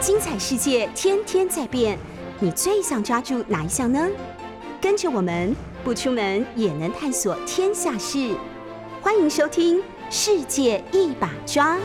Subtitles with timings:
[0.00, 1.98] 精彩世界天天在变，
[2.38, 4.08] 你最想抓住哪一项呢？
[4.80, 8.34] 跟着我们不出门也能探索天下事，
[9.02, 9.76] 欢迎收听
[10.08, 11.76] 《世界一把抓》。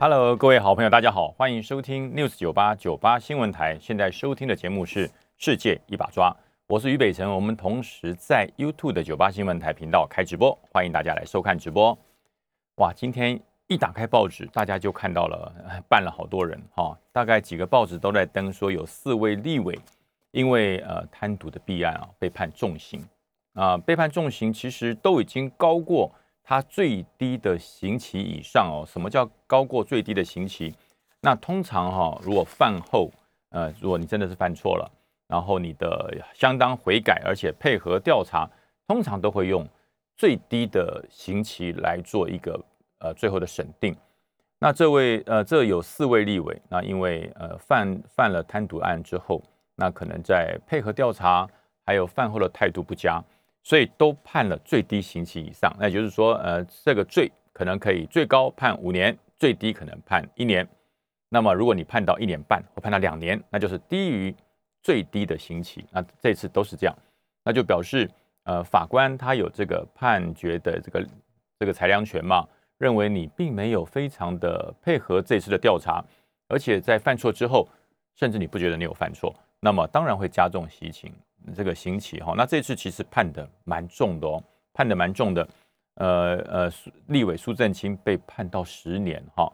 [0.00, 3.78] Hello，各位好朋友，大家好，欢迎收听 News 九八九八新闻台。
[3.80, 5.06] 现在收听的节目是
[5.36, 6.28] 《世界一把抓》，
[6.66, 7.32] 我是于北辰。
[7.32, 11.96] 我们同时在 YouTube 的九八新闻台频道开直播，欢迎大家来收看直播。
[12.78, 13.40] 哇，今天。
[13.68, 15.52] 一打开报纸，大家就看到了，
[15.88, 19.76] 办了好多人哈，大概几个报纸都在登说有四位立委
[20.30, 23.04] 因为呃贪渎的弊案啊被判重刑
[23.54, 26.12] 啊，被判重刑其实都已经高过
[26.44, 28.86] 他最低的刑期以上哦。
[28.86, 30.72] 什么叫高过最低的刑期？
[31.20, 33.10] 那通常哈，如果犯后
[33.50, 34.88] 呃，如果你真的是犯错了，
[35.26, 38.48] 然后你的相当悔改，而且配合调查，
[38.86, 39.66] 通常都会用
[40.16, 42.60] 最低的刑期来做一个。
[42.98, 43.94] 呃，最后的审定，
[44.58, 49.42] 那这位呃，这有四位立委，那因为呃犯犯了贪渎案之后，
[49.74, 51.46] 那可能在配合调查，
[51.84, 53.22] 还有犯后的态度不佳，
[53.62, 55.70] 所以都判了最低刑期以上。
[55.78, 60.66] 那也就是说，呃，这个罪可能可以最高判五年，最低可能判一年。
[61.28, 64.34] 那么如果你判到一年半或判到两年，那就是低于
[64.82, 65.84] 最低的刑期。
[65.90, 66.96] 那这次都是这样，
[67.44, 68.10] 那就表示
[68.44, 71.06] 呃法官他有这个判决的这个
[71.58, 72.46] 这个裁量权嘛。
[72.78, 76.04] 认为你并没有非常的配合这次的调查，
[76.48, 77.68] 而且在犯错之后，
[78.14, 81.12] 甚至你不觉得你有犯错，那么当然会加重刑情
[81.54, 82.34] 这个刑期哈。
[82.36, 85.48] 那这次其实判的蛮重的哦，判的蛮重的。
[85.94, 86.72] 呃呃，
[87.06, 89.50] 立委苏正清被判到十年哈。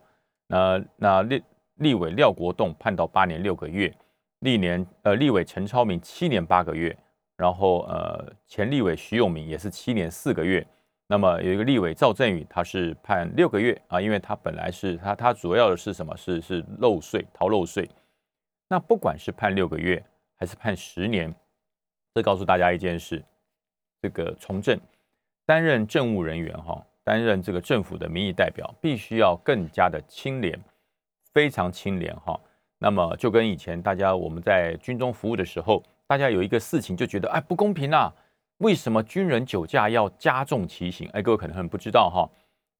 [0.48, 1.42] 那那立
[1.76, 3.94] 立委廖国栋判到八年六个月，
[4.40, 6.98] 历年呃立委陈超明七年八个月，
[7.36, 10.66] 然后呃前立委徐永明也是七年四个月。
[11.12, 16.16] 那么有一个立委赵振宇，他是判六个月啊，因为他本来是他他主要的是什么？
[16.16, 17.86] 是是漏税逃漏税。
[18.66, 20.02] 那不管是判六个月
[20.38, 21.30] 还是判十年，
[22.14, 23.22] 这告诉大家一件事：
[24.00, 24.80] 这个从政
[25.44, 30.58] 担任政务人员哈，担任这个政府的民意代表，必须要更加的清廉，
[31.34, 32.40] 非常清廉哈。
[32.78, 38.10] 那么就跟以前大家我们在军中服务的时候，大家有一个事情就觉得哎不公平啊。
[38.62, 41.08] 为什么军人酒驾要加重其刑？
[41.12, 42.30] 哎，各位可能很不知道哈，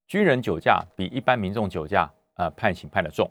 [0.06, 3.28] 军人酒驾比一般民众酒驾呃判刑判得重。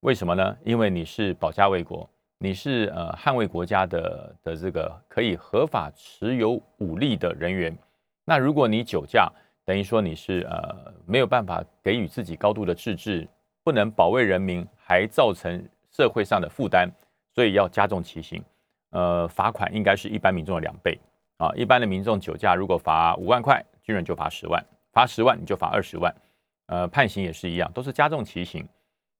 [0.00, 0.56] 为什么呢？
[0.64, 2.08] 因为你是保家卫国，
[2.38, 7.76] 你是呃捍卫国家的的这个可以合法持有武力的人员。
[8.24, 9.30] 那如果你酒驾，
[9.66, 13.28] 等于说你是呃没有办法给予自己高度的自治，
[13.62, 16.90] 不能保卫人民，还造成社会上的负担，
[17.34, 18.42] 所以要加重其刑。
[18.92, 20.98] 呃，罚款应该是一般民众的两倍。
[21.38, 26.14] 啊，一般的民众酒驾如果罚五万块，军人就罚十万，罚十万你就罚二十万，
[26.66, 28.66] 呃，判刑也是一样，都是加重其刑。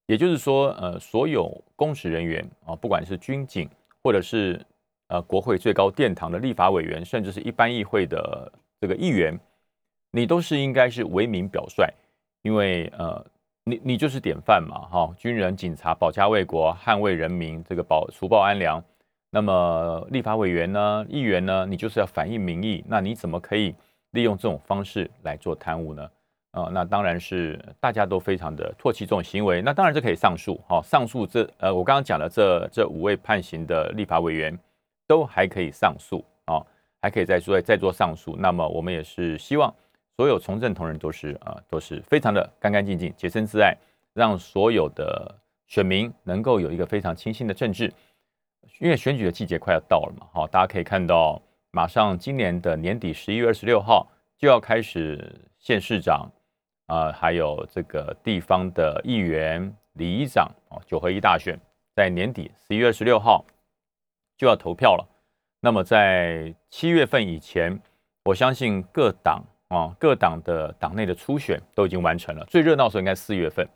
[0.07, 3.69] 也就是说，呃，所有公职人员啊，不管是军警，
[4.03, 4.61] 或者是
[5.09, 9.39] 呃国会最高殿堂的立法委员，甚至是一般议会的这个议员，
[10.11, 11.85] 你都是应该是为民表率，
[12.43, 13.25] 因为呃，
[13.65, 18.83] 你你就是典范嘛，哈，军人、警察保家卫国，捍卫人民，这个保除暴安良。
[19.35, 23.75] 那么立法委员呢，议员呢，你就是要反映民意，那你怎么可以
[24.11, 26.07] 利用这种方式来做贪污呢？
[26.51, 29.63] 啊、那当然是大家都非常的唾弃这种行为。
[29.63, 34.55] 那当然这可以上诉，好、上诉这呃，我刚刚讲的这这五位判刑的立法委员
[35.07, 36.67] 都还可以上诉啊、哦，
[37.01, 38.37] 还可以再做再做上诉。
[38.39, 39.75] 那么我们也是希望
[40.19, 43.75] 所有从政同仁都是啊、都是非常的干干净净、洁身自爱，
[44.13, 45.35] 让所有的
[45.69, 47.91] 选民能够有一个非常清新的政治。
[48.79, 51.41] 因为选举的季节快要到了嘛，好，大家可以看到，
[51.71, 56.29] 马上今年的年底十一月二十六号就要开始县市长
[56.87, 61.59] 啊、还有这个地方的议员、里长啊，九合一大选
[61.95, 63.45] 在年底十一月二十六号
[64.37, 65.09] 就要投票了。
[65.61, 67.81] 那么在七月份以前，
[68.25, 72.45] 我相信各党啊，各党的党内的初选都已经完成了。
[72.47, 73.67] 最热闹的时候应该四月份，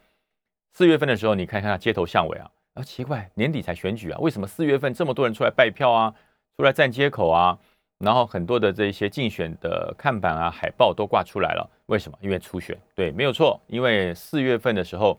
[0.72, 2.50] 四月份的时候，你看看街头巷尾啊。
[2.76, 6.14] 啊，奇怪，年底才选举啊，为什么四月份这么多人出来拜票啊，
[6.58, 7.58] 出来站街口啊，
[7.98, 12.18] 然后很多的这些竞选的看板啊、海报都挂出来了，为什么？
[12.20, 15.18] 因为初选，对，没有错，因为四月份的时候，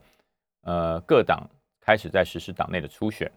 [0.62, 1.50] 呃，各党
[1.80, 3.28] 开始在实施党内的初选，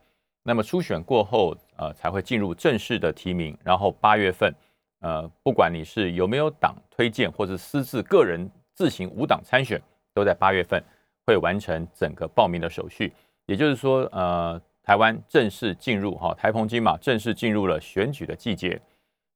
[0.43, 4.53] 那么初选过后，呃，才会进入正式的提名，然后八月份，
[4.99, 9.81] 呃，不管你是有没有党推荐或者私自个人自行无党参选，
[10.13, 10.79] 都在八月份
[11.25, 13.11] 会完成整个报名的手续。
[13.51, 18.79] 也就是说，呃，台湾正式进入哈台澎金马正式进入了选举的季节。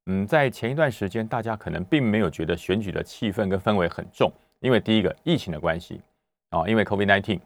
[0.05, 4.31] 嗯，在前一段时间，大家可能并没有觉得选举的气氛跟氛围很重，
[4.61, 5.99] 因为第一个疫情的关系
[6.51, 7.41] 啊，因为 COVID-19，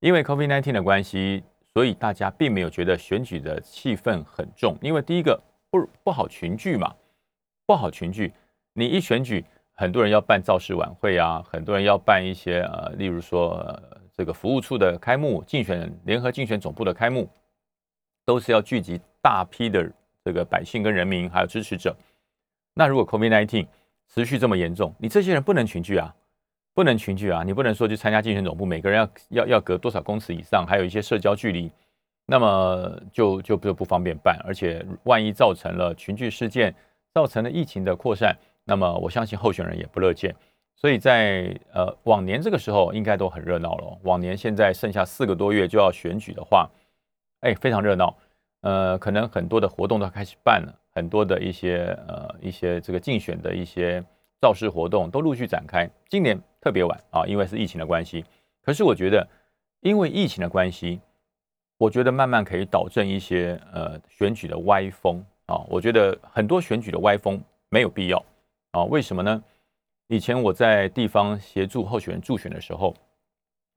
[0.00, 5.38] 因为 COVID-19 的关系，所以大家并没有觉得选举的气氛很重，因为第一个
[5.70, 6.94] 不不好群聚嘛，
[7.66, 8.32] 不好群聚，
[8.72, 17.28] 你一选举，很多人要办造势晚会啊，很多人要办一些呃，例如说、呃、这个服务处的开幕、竞选联合竞选总部的开幕，
[18.24, 19.92] 都是要聚集大批的
[20.24, 21.94] 这个百姓跟人民还有支持者。
[22.74, 23.66] 那如果 COVID-19
[24.08, 26.14] 持续这么严重，你这些人不能群聚啊，
[26.74, 31.70] 不能群聚啊，你不能说去参加竞选总部，每个人要要要隔多少公尺以上，还有一些社交距离，
[32.24, 36.74] 那么就就就不方便办，而且万一造成了群聚事件，
[37.12, 38.36] 造成了疫情的扩散。
[38.64, 40.34] 那么我相信候选人也不乐见，
[40.76, 43.98] 所以在呃往年这个时候应该都很热闹了。
[44.02, 46.70] 往年现在剩下四个多月就要选举的话，
[47.40, 48.14] 哎，非常热闹。
[48.60, 54.02] 呃，可能很多的活动都开始办了，很多的一些呃一些这个竞选的一些
[54.40, 55.88] 造势活动都陆续展开。
[56.08, 58.24] 今年特别晚啊，因为是疫情的关系。
[58.62, 59.26] 可是我觉得，
[59.80, 61.00] 因为疫情的关系，
[61.78, 65.64] 我觉得慢慢可以导正一些呃选举的歪风啊。
[65.68, 68.22] 我觉得很多选举的歪风没有必要。
[68.72, 69.42] 啊，为什么呢？
[70.08, 72.94] 以前我在地方协助候选人助选的时候，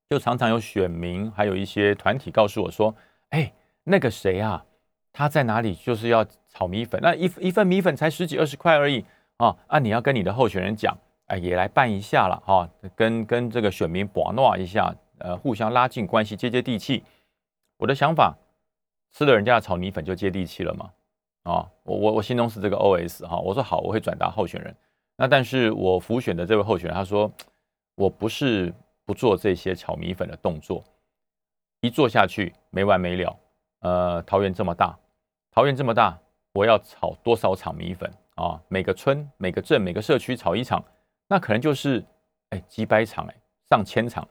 [0.10, 2.96] 就常常有选民还有一些团体告诉我说
[3.30, 3.52] ：“哎，
[3.84, 4.64] 那个谁啊，
[5.12, 5.74] 他在哪里？
[5.74, 9.04] 就是要炒米粉，那一一份米粉才十几二十块而已
[9.38, 9.56] 啊！
[9.68, 10.96] 啊，你要跟你的候选人讲，
[11.28, 17.04] 哎，也来办一下了哈，跟跟这个选民把闹一下，呃，互相拉近关系，接接地气。
[17.78, 18.38] 我的想法，
[19.14, 20.92] 吃了人家的炒米粉就接地气了吗？
[21.44, 24.76] 啊，我我我心中是这个 OS 哈，我说好，我会转达候选人。”
[25.22, 27.30] 那但是我辅选的这位候选人他说，
[27.96, 28.74] 我不是
[29.04, 30.82] 不做这些炒米粉的动作，
[31.82, 33.38] 一做下去没完没了。
[33.82, 34.98] 呃，桃园这么大，
[35.52, 36.18] 桃园这么大，
[36.54, 38.62] 我要炒多少场米粉啊？
[38.70, 40.82] 每个村、每个镇、每个社区炒一场，
[41.28, 42.02] 那可能就是
[42.52, 43.36] 哎几百场哎，
[43.70, 44.26] 上千场。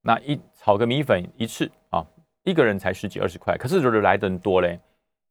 [0.00, 2.06] 那一炒个米粉一次啊，
[2.44, 4.78] 一个人才十几二十块，可是如果来的人多嘞，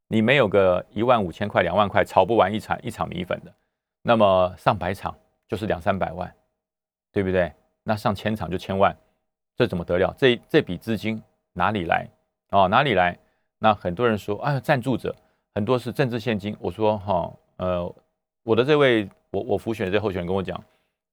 [0.10, 3.54] 你没有个一万五千块、两万块，炒不完一场一场米粉的。
[4.01, 5.16] 那么上百场
[5.48, 6.34] 就是两三百万，
[7.12, 7.51] 对不对？
[7.84, 8.96] 那上千场就千万，
[9.56, 10.13] 这怎么得了？
[10.18, 11.22] 这这笔资金
[11.54, 12.07] 哪里来？
[12.51, 13.18] 哦，哪里来？
[13.57, 15.16] 那很多人说，啊，赞助者
[15.54, 16.56] 很多是政治献金。
[16.60, 17.96] 我说，哈、呃，
[18.44, 20.63] 我的这位我我辅选的这候选人跟我讲，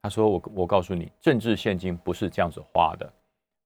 [0.02, 3.12] 他说我我告诉你，政治献金不是这样子花的，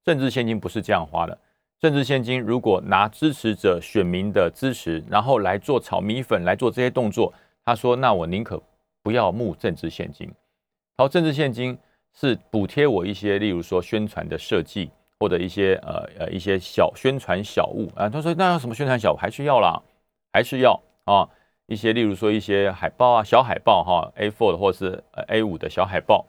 [0.05, 1.39] 政治献金不是这样花的。
[1.79, 7.33] 政治献金如果拿支持者选民的支持，然后来做炒米粉，来做这些动作，
[7.65, 8.63] 他说，那我宁可。
[9.03, 10.31] 不要募政治献金，
[10.99, 11.79] 好，政治献金
[12.13, 18.09] 是补贴我一些，例如说宣传的设计或者一些呃呃一些小宣传小物啊。
[18.11, 19.81] 他说那要什么宣传小物还是要啦，
[20.35, 21.27] 还是要啊
[21.67, 26.27] 一些，例如说一些海报啊，小海报哈，A4 的或是呃 A5 的小海报，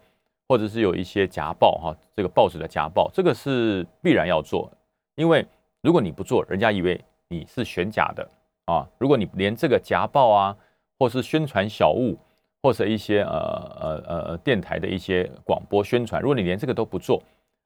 [0.47, 4.71] 或者是有一些夹报哈，这个报纸的夹报，这个是必然要做，
[5.15, 5.45] 因为
[5.81, 8.25] 如果你不做，人家以为你是选假的
[8.65, 8.88] 啊。
[8.97, 10.56] 如果你连这个夹报啊，
[10.97, 12.18] 或是宣传小物。
[12.61, 17.21] 或者一些呃呃呃电台的一些广播宣传，如果你连这个都不做，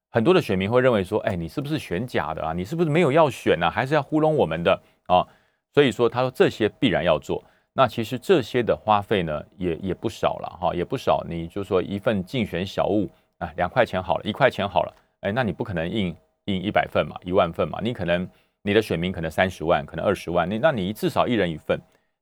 [0.09, 2.53] 很多的选民会认为说，哎，你是不是选假的啊？
[2.53, 3.69] 你是不是没有要选呢？
[3.69, 5.27] 还是要糊弄我们的啊？
[5.74, 7.44] 所以说，他说这些必然要做。
[7.74, 11.21] 那其实这些的花费呢，也也不少了哈，也不少。
[11.27, 13.09] 你就说一份竞选小物
[13.39, 18.25] 啊，两块钱好了，一块钱好了，哎，那你不可能印印一百份嘛，一万份嘛，你可能
[18.61, 21.78] 你的选民可能三十万，可能二十万，你那你至少一人一份。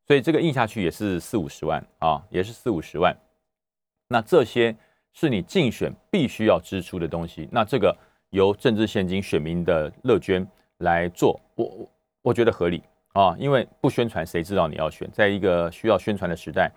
[0.06, 3.16] 所以这个印下去也是四五十万啊，也是四五十万。
[4.10, 4.76] 那这些
[5.14, 7.48] 是你竞选必须要支出的东西。
[7.52, 7.96] 那这个
[8.32, 10.46] 由政治献金、选民的乐捐
[10.80, 11.90] 来做，我
[12.22, 12.84] 我觉得合理
[13.14, 13.36] 啊。
[13.40, 15.10] 因为不宣传，谁知道你要选？
[15.12, 16.70] 在一个需要宣传的时代，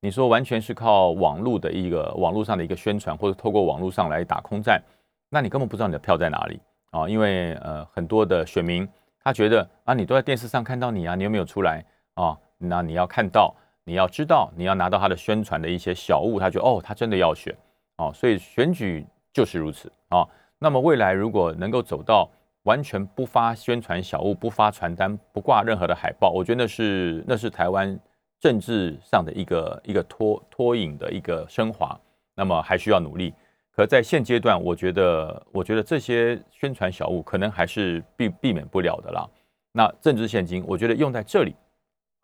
[0.00, 4.82] 你说完全是靠网络的一个网络上的一个宣传，或者透过网络上来打空战，
[5.28, 6.58] 那你根本不知道你的票在哪里
[6.92, 7.06] 啊。
[7.06, 8.88] 因为呃，很多的选民
[9.22, 11.84] 他觉得啊，你都在电视上看到你啊，你有没有出来
[12.14, 12.36] 啊？
[12.62, 17.56] 那你要看到，你要知道，你要拿到他的宣传的一些小物，他就哦，他真的要选
[17.96, 20.26] 哦，所以选举就是如此啊。
[20.58, 22.28] 那么未来如果能够走到
[22.64, 27.98] 完全不发宣传小物、不发传单、不挂任何的海报，我觉得那是那是台湾
[28.38, 31.98] 政治上的一个一个脱脱颖的一个升华。
[32.34, 33.34] 那么还需要努力。
[33.70, 39.28] 可在现阶段，我觉得我觉得这些宣传小物可能还是避避免不了的啦。
[39.72, 41.54] 那政治献金，我觉得用在这里。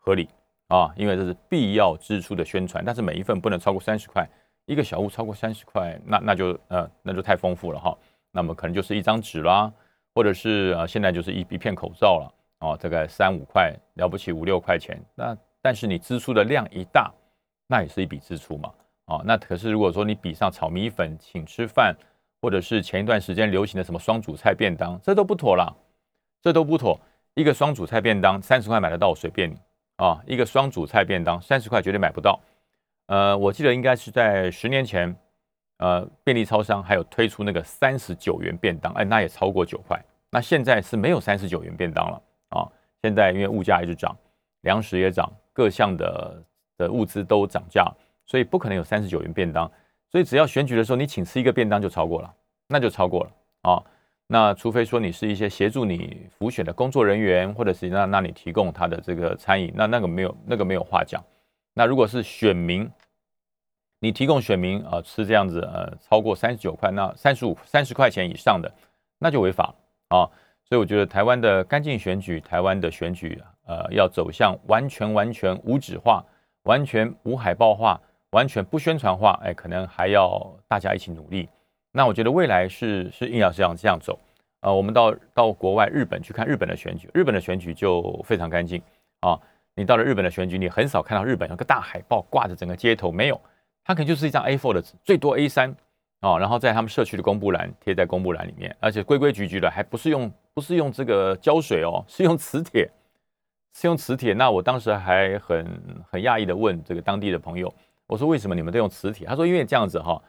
[0.07, 0.29] 合理
[0.69, 4.25] 啊，因为这是必要支出的宣传，但是每一份不能超过三十块，
[4.65, 7.97] 一个小物超过三十块，那那就呃那就太丰富了哈。
[8.31, 9.69] 那么可能就是一张纸啦，
[10.15, 17.11] 或者是呃现在就是一一片口罩了啊，大概三五块了不起五六块钱，那但是你支出的量一大，
[17.67, 18.71] 那也是一笔支出嘛
[19.07, 19.21] 啊。
[19.25, 21.93] 那可是如果说你比上炒米粉、请吃饭，
[22.41, 25.75] 或者是前一段时间流行的什么双主菜便当，这都不妥了，
[26.41, 26.97] 这都不妥。
[27.33, 29.55] 一个双主菜便当三十块买得到，随便你
[29.97, 30.21] 啊！
[30.25, 32.39] 一个双主菜便当三十块绝对买不到。
[33.07, 35.15] 呃，我记得应该是在十年前，
[35.77, 39.99] 呃，便利超商还有推出那个三十九元便当，哎，那也超过九块。
[40.29, 42.67] 那现在是没有三十九元便当了啊！
[43.01, 44.15] 现在因为物价一直涨，
[44.61, 46.43] 粮食也涨，各项的
[46.77, 47.89] 的物资都涨价，
[48.25, 49.71] 所以不可能有三十九元便当。
[50.11, 52.33] 所以只要选举的时候你请吃一个便当就超过了，
[52.67, 53.31] 那就超过了
[53.63, 53.83] 啊！
[54.29, 61.23] 那除非说你是一些协助你辅选的工作人员，或者是让让你提供他的这个餐饮，那那个没有那个没有话讲。
[61.73, 62.89] 那如果是选民，
[63.99, 68.69] 你提供选民啊、吃这样子呃超过三十九块，那三十五三十块钱以上的，
[69.17, 69.73] 那就违法
[70.09, 70.27] 啊！
[70.65, 76.21] 所以我觉得台湾的干净选举，台湾的选举呃要走向完全完全无纸化，
[76.63, 77.97] 完全无海报化，
[78.31, 81.47] 完全不宣传化，哎，可能还要大家一起努力。
[81.97, 84.19] 那我觉得未来是是硬要这样这样走。
[84.61, 88.79] 呃，我们到到国外日本去看日本的选举，日本的选举就非常干净
[89.21, 89.39] 啊。
[89.75, 93.41] 你到了日本的选举，你很少看到日本有个大海报挂着整个街头，没有。
[93.83, 95.73] 它可能就是一张 A4 的纸，最多 A3
[96.19, 102.87] 啊，然后在他们社区的公布栏贴在公布栏里面，而且规规矩矩的，还不是用不是用这个胶水哦，是用磁铁，
[103.73, 104.33] 是用磁铁。
[104.33, 105.65] 那我当时还很
[106.11, 107.73] 很讶异的问这个当地的朋友，
[108.05, 109.25] 我说为什么你们都用磁铁？
[109.25, 110.21] 他说因为这样子哈，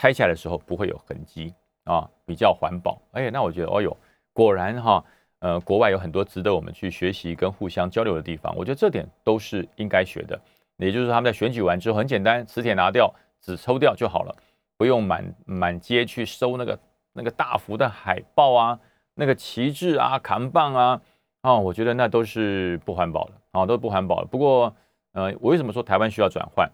[0.00, 1.52] 拆下来的时候不会有痕迹
[1.84, 2.98] 啊，比较环保。
[3.12, 3.94] 哎，那我觉得哦哟，
[4.32, 5.04] 果然哈，
[5.40, 10.40] 呃，国外有很多值得我们去学习跟互相交流的地方，我觉得这点都是应该学的。
[10.78, 14.34] 也就是说，他们在选举完之后，很简单，磁铁拿掉，纸抽掉就好了，
[14.78, 16.78] 不用满满街去收那个
[17.12, 18.80] 那个大幅的海报啊，
[19.12, 21.02] 那个旗帜啊、扛棒啊，
[21.42, 24.26] 啊、我觉得那都是不环保的啊、哦，都不环保的。
[24.28, 24.74] 不过，
[25.12, 26.66] 呃，我为什么说台湾需要转换？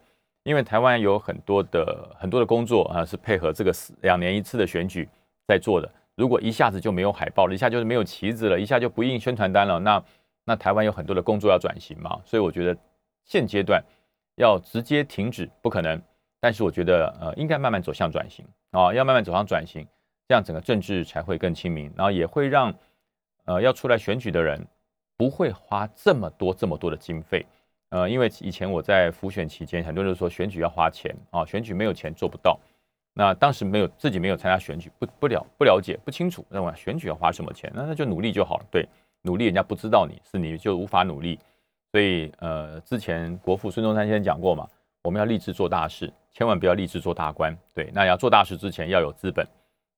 [0.47, 3.73] 因为台湾有很多的很多的工作啊，是配合这个
[4.03, 5.09] 两年一次的选举
[5.47, 5.91] 在做的。
[6.15, 10.03] 如果一下子就没有海报了，一下就是没有旗子了，一下就不印宣传单了，那
[10.45, 12.77] 那台湾有很多的工作要转型嘛，所以我觉得
[13.25, 13.83] 现阶段。
[14.39, 15.99] 要直接停止不可能，
[16.39, 19.83] 但是我觉得呃应该慢慢走向转型啊，要慢慢走向转型，
[20.29, 22.71] 这样整个政治才会更亲民，然后也会让
[23.47, 24.63] 呃要出来选举的人
[25.17, 27.47] 不会花这么多这么多的经费，
[27.91, 32.59] 呃，因为以前我在辅选期间，很多人说选举要花钱啊，选举没有钱做不到，
[33.15, 38.87] 那当时没有自己没有参加选举，不不了不了解不清楚，认为选举要花什么钱，那那就努力就好了，对，
[39.23, 41.39] 努力人家不知道你是你就无法努力。
[41.93, 44.69] 所以，呃，之前国父孙中山先生讲过嘛，
[45.03, 47.57] 我们要立志做大事，千万不要立志做大官。
[47.73, 49.47] 对，那要做大事之前要有资本，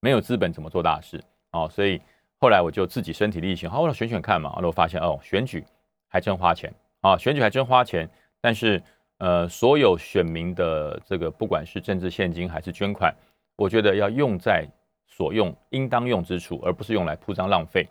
[0.01, 1.21] 没有资本怎么做大事？
[1.53, 2.01] 哦，所以
[2.39, 4.53] 后来我就自己身体力行，好，我选选看嘛。
[4.57, 5.65] 然后发现哦，选举
[6.07, 8.09] 还真花钱啊，选举还真花钱。
[8.41, 8.83] 但是，
[9.19, 13.15] 呃，所有选民的这个不管是政治献金还是捐款，
[13.57, 14.67] 我觉得要用在
[15.07, 17.89] 所用应当用之处，而不是用来铺张浪费。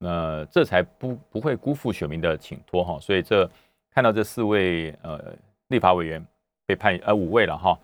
[0.00, 3.50] 呃，这才不不会辜负选民的请托哈，所以这
[3.90, 5.34] 看到这四位呃
[5.68, 6.22] 立法委员
[6.66, 7.78] 被判呃五位了哈，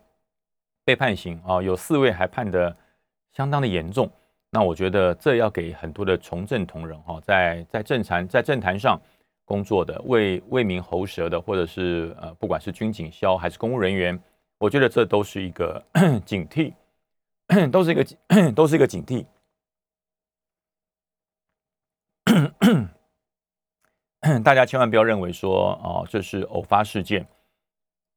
[0.85, 2.77] 被判刑啊，有四位还判得
[3.33, 4.11] 相当的严重，
[4.51, 9.01] 那我觉得这要给很多的从政同仁哈，在在政坛在政坛上
[9.45, 14.19] 工作的为为民喉舌的，或者是呃不管是军警消还是公务人员，
[14.59, 15.85] 我觉得这都是一个
[16.25, 16.73] 警惕，
[17.71, 18.07] 都是一个
[18.53, 19.27] 都是一个警惕。
[24.45, 27.27] 大家千万不要认为说哦，这是偶发事件，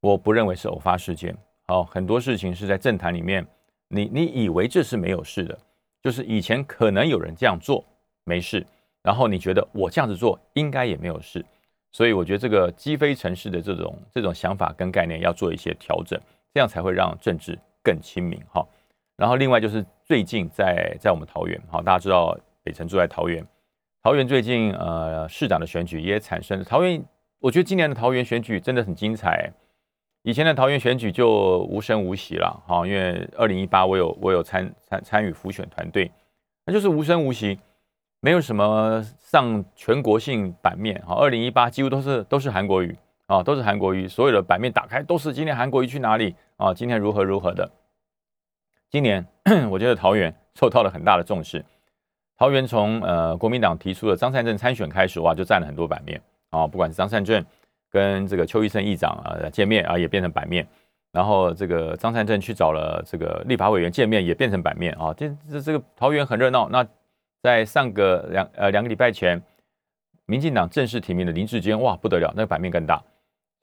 [0.02, 1.36] 我不认为是偶发事件。
[1.68, 3.46] 哦，很多事情是在政坛里面，
[3.88, 5.58] 你你以为这是没有事的，
[6.04, 7.84] 就是以前可能有人这样做
[8.24, 8.64] 没事，
[9.06, 11.46] 然后你觉得我这样子做应该也没有事，
[11.92, 16.20] 所以我觉得这个积非城市的这种这种想法跟概念要做一些调整，
[16.56, 18.66] 这样才会让政治更亲民哈。
[19.16, 23.46] 然后另外就是最近在在我们桃园，好，大家知道北辰住在桃园。
[24.02, 26.66] 桃园最近呃市长的选举也产生了。
[26.66, 27.04] 桃园，
[27.40, 29.54] 我觉得今年的桃园选举真的很精彩。
[30.24, 36.12] 以前的桃园选举就无声无息了，哈，因为二零一八我有我有参参参与辅选团队，
[36.66, 37.60] 那就是无声无息，
[38.26, 47.70] 没有什么上全国性版面，哈，二零一八几乎都是都是韩国瑜啊，都是韩国瑜，所有的版面打开都是今天韩国瑜去哪里啊，今天如何如何的。
[48.90, 49.24] 今年
[49.70, 51.64] 我觉得桃园受到了很大的重视。
[52.36, 56.66] 桃园从呃国民党提出的张善政参选开始，哇，就占了很多版面啊！
[56.66, 57.46] 不管是张善政
[57.92, 60.68] 跟这个邱奕胜议长啊见面啊，也变成版面。
[61.12, 65.14] 然后这个张善政去找了这个立法委员见面，也变成版面啊！
[65.16, 66.68] 这这这个桃园很热闹。
[66.70, 66.84] 那
[67.46, 69.40] 在上个两呃两个礼拜前，
[70.26, 73.00] 民进党正式提名的林志坚，哇，不得了，那个版面更大。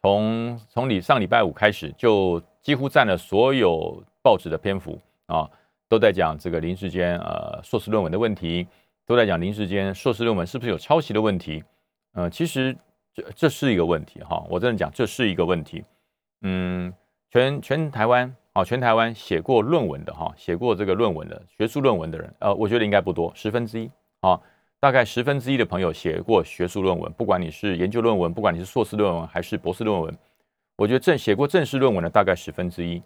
[0.01, 4.97] 从从礼上礼拜五开始，就几乎占了所有报纸的篇幅
[5.27, 5.51] 啊！
[5.89, 8.69] 都在讲这个林志坚呃硕士论文的问题，
[9.05, 11.65] 都在讲林志坚硕士论文是不是有抄袭的问题。
[12.13, 12.77] 呃，其实
[13.13, 15.83] 这这是一个问题哈，我真的讲这是一个问题。
[16.43, 16.95] 嗯，
[17.33, 23.91] 全全台湾啊，全台湾写过论文的哈，写过这个论文的学术论文的人，呃，我觉得应该不多，十分之一
[24.21, 24.39] 啊，
[24.79, 30.19] 大概十分之一的朋友写过学术论文，不管你是研究论文，不管你是硕士论文还是博士论文，
[30.77, 33.03] 我觉得正写过正式论文的大概十分之一。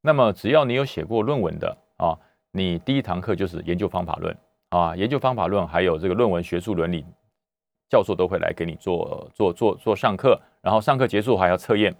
[0.00, 2.18] 那么只要你有写过论文的啊，
[2.50, 4.36] 你第一堂课就是研究方法论
[4.70, 7.04] 啊，研究方法论还有这个论文学术伦理。
[7.90, 11.94] 教授都会来给你做做做做上课，然后上课结束还要测验，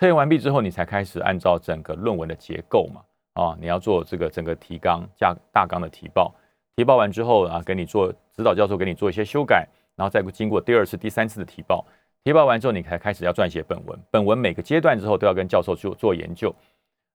[0.00, 3.02] 测验完毕之后，你才开始按照整个论文的结构嘛，
[3.34, 6.34] 啊，你要做这个整个提纲加大纲的提报，
[6.74, 11.84] 提报完之后啊，给你做指导教授给你做一些修改，然后再经过第二次、第三次的提报，
[12.24, 16.50] 提报完之后，你才开始要撰写本文，本文每个阶段之后都要跟教授做做研究，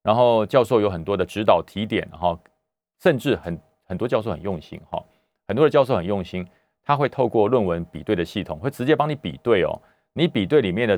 [0.03, 2.39] 然后教授有很多的指导提点，然后
[3.01, 5.03] 甚至很很多教授很用心哈，
[5.47, 6.47] 很多的教授很用心。
[6.83, 9.73] 他会透过论文比对的系统，会直接帮你比对哦。
[10.13, 10.95] 你比对里面的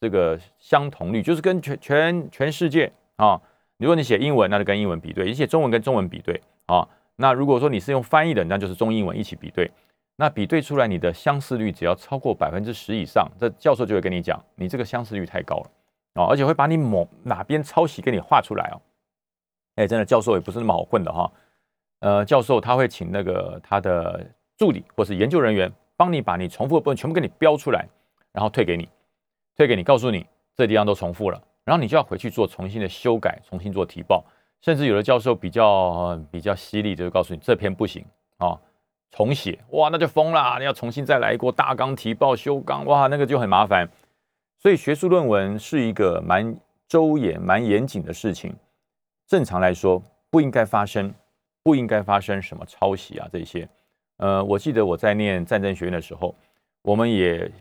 [0.00, 3.40] 这个相同率，就是跟全全全世界啊。
[3.78, 6.86] 如果你写英文，那就跟英文比对；你写中文跟中文比对啊。
[7.16, 9.70] 那如果说你是用翻译的，那就是中英文一起比对。
[10.16, 15.70] 那比对出来你的相似率只要超过百分之十以上，这教授就会跟你讲，你这个相似率太高了
[16.14, 18.80] 啊，而且会把你某哪边抄袭给你画出来哦。
[19.76, 21.32] 哎，真的教授也不是那么好混的哈。
[22.00, 24.26] 呃，教授他会请那个他的。
[24.60, 27.88] 助理或是研究人员帮你把你重复的部分全部给你标出来，
[28.30, 28.86] 然后退给你，
[29.60, 30.24] 退给你，告诉你
[30.56, 34.24] 这地方都重复了，然后你就要回去做重新的修改，重新做提报，
[34.62, 38.02] 甚至有的教授比较比较犀利，就是告诉你这篇不行
[38.38, 38.58] 啊，
[39.10, 43.86] 重写，哇，那就疯了，你要重新再来过大纲提报修纲，哇，那个就很麻烦。
[44.58, 46.56] 所以学术论文是一个蛮
[46.88, 48.56] 周延、蛮严谨的事情，
[49.26, 51.12] 正常来说不应该发生，
[51.62, 53.68] 不应该发生什么抄袭啊这些。
[54.16, 56.34] 呃，我记得我在念战争学院的时候，
[56.80, 57.52] 我们也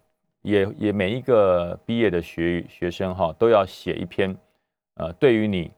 [0.41, 4.36] 也也每一个毕业的学学生哈，都要写一篇，
[4.95, 5.71] 呃，对于你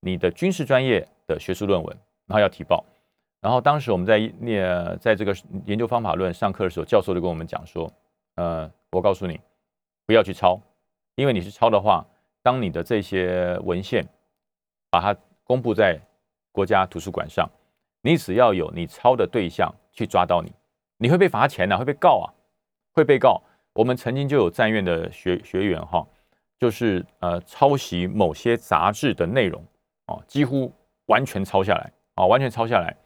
[0.00, 2.84] 你的军事专业的学术论文，然后要提报。
[3.40, 5.34] 然后当时我们在念在这个
[5.64, 7.92] 研究方法论上课的时候，教授就跟我们讲说，
[8.36, 9.40] 呃，我告诉你，
[10.06, 10.60] 不要去抄，
[11.14, 12.06] 因为你是抄的话，
[12.42, 14.06] 当你的这些文献
[14.90, 15.98] 把它公布在
[16.52, 17.48] 国家图书馆上，
[18.02, 19.74] 你只要有你抄的对象。
[19.92, 20.52] 去抓到你，
[20.98, 22.26] 你会被罚钱的，会被告啊，
[22.92, 23.42] 会被告。
[23.72, 26.06] 我们曾经就有战院的学学员哈，
[26.58, 29.64] 就是呃抄袭某些杂志的内容
[30.06, 30.72] 啊，几乎
[31.06, 32.96] 完全抄下来啊，完全抄下来，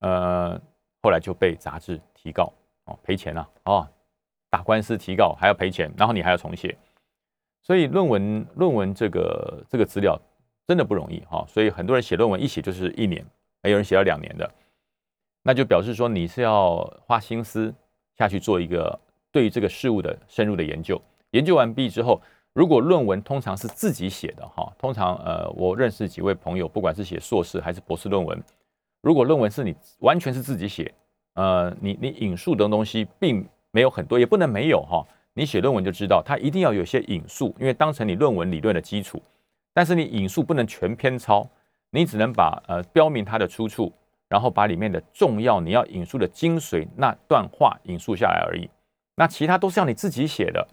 [0.00, 0.60] 呃，
[1.02, 2.52] 后来就被杂志提告
[2.84, 3.90] 哦，赔钱了啊，
[4.50, 6.76] 打官司提告还要赔钱，然后你还要重写，
[7.62, 10.20] 所以论文论文这个这个资料
[10.66, 13.24] 真的不容易哈，所以很多人写论文一写就是一年，
[13.62, 14.48] 还有人写了两年的。
[15.42, 17.74] 那就表示说你是要花心思
[18.16, 19.00] 下去做一个
[19.32, 22.20] 对于这个事物的深入的研究，研究完毕之后，
[22.52, 28.40] 如果论文通常是自己写的哈，通常呃我认识几位朋友，不管是写硕士还是博士论文，
[29.00, 30.94] 如果论文是你完全是自己写，
[31.34, 35.02] 呃你你引述的东西并没有很多，也不能没有哈，
[35.34, 39.20] 你写论文就知道它一定要有些引述，因为当成你论文理论的基础，
[39.72, 41.48] 但是你引述不能全篇抄，
[41.90, 43.92] 你只能把呃标明它的出处。
[44.28, 48.66] 然后把里面的重要你要引述的精髓那段话引述下来而已，
[49.14, 50.66] 那其他都是要你自己写的，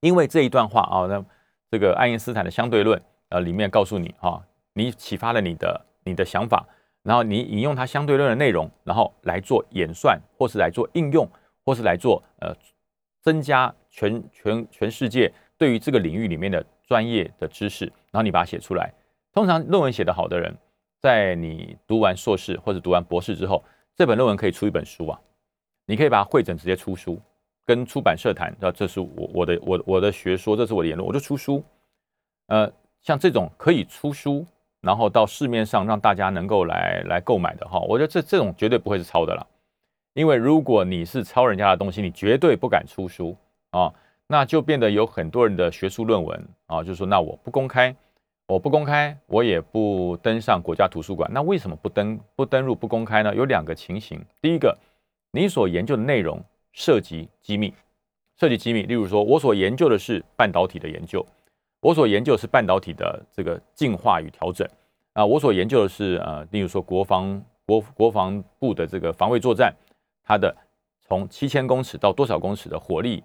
[0.00, 1.24] 因为这一段话啊，那
[1.70, 4.42] 这个爱因斯坦的相对论呃里面告诉你哈，
[4.74, 6.66] 你启发了你的你的想法，
[7.02, 11.28] 然后你引用它相对论的内容，然后来做演算，或是来做应用，
[11.64, 12.54] 或是来做呃
[13.22, 18.92] 增加全全全世界对于这个领域里面的专业的知识，然后你把它写出来。
[19.32, 20.56] 通常论文写得好的人。
[21.02, 23.64] 在你读完硕士或者读完博士之后，
[23.96, 25.18] 这本论文可以出一本书啊，
[25.86, 27.18] 你可以把它汇整直接出书，
[27.70, 31.62] 跟出版社谈，那这是我我的我我的学说，这是我的言论，我就出书。
[32.48, 32.68] 呃，
[33.00, 34.44] 像这种可以出书，
[34.80, 39.46] 然后到市面上让大家能够来来购买的哈，我觉得这这种绝对不会是抄的了，
[40.14, 43.36] 因为如果你是抄人家的东西，你绝对不敢出书
[43.70, 43.94] 啊，
[44.26, 47.94] 那就变得有很多人的学术论文啊，就是说那我不公开。
[48.48, 51.30] 我不公开，我也不登上国家图书馆。
[51.32, 53.32] 那为什么不登、不登入、不公开呢？
[53.32, 54.20] 有两个情形。
[54.42, 54.76] 第一个，
[55.30, 57.74] 你所研究的内容涉及机密，
[58.36, 58.82] 涉及机密。
[58.82, 61.24] 例如说，我所研究的是半导体的研究，
[61.80, 64.68] 我所研究是半导体的这个进化与调整
[65.12, 69.74] 啊，我所研究的是呃，例如说国防国国防部的这个防卫作战，
[70.24, 70.54] 它的
[71.00, 73.22] 从七千公尺到多少公尺的火力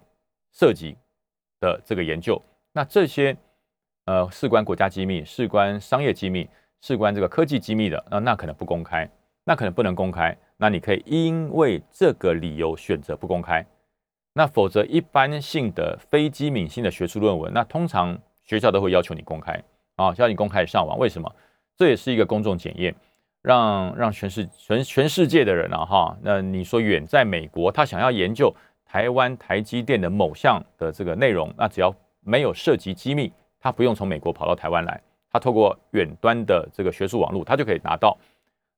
[0.52, 0.96] 射击
[1.60, 2.40] 的这个研究，
[2.72, 3.36] 那这些。
[4.08, 6.48] 呃，事关国家机密，事关商业机密，
[6.80, 9.10] 事关这个科技机密的，那那可能不公开，
[9.42, 10.32] 那可能不能公开。
[10.56, 13.64] 那你可以因为这个理由选择不公开。
[14.32, 19.62] 那否则一般性的非机敏性的学术论文，那通常学校都会要求你公开
[19.96, 20.98] 啊，要你公开上网。
[20.98, 21.34] 为什么？
[21.74, 22.94] 这也是一个公众检验，
[23.42, 38.18] 让让全世全全世界的人啊哈，那你说远在美国，他想要研究台湾台积电的某项的这个内容，那只要没有涉及机密，他不用从美国跑到台湾来，他透过远端的这个学术网络，他就可以拿到。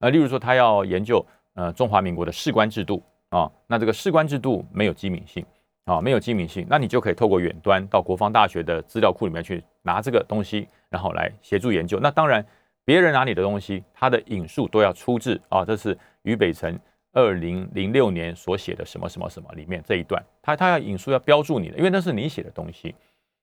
[0.01, 1.25] 那例如说，他要研究
[1.59, 3.03] 呃中华民国的士官制度。
[3.31, 5.45] 啊，那这个士官制度没有机敏性
[5.85, 12.01] 啊，没有机敏性，那你就可以透过远端到国防大学的资料库里面去拿这个东西，然后来协助研究。
[12.01, 12.43] 那当然，
[12.87, 16.81] 别人拿你的东西，他的引述都要出自啊，这是于北辰
[17.13, 22.95] 二零零六年所写的什么什么什么里面这一段，他他要引述要标注你的，因为那是你写的东西。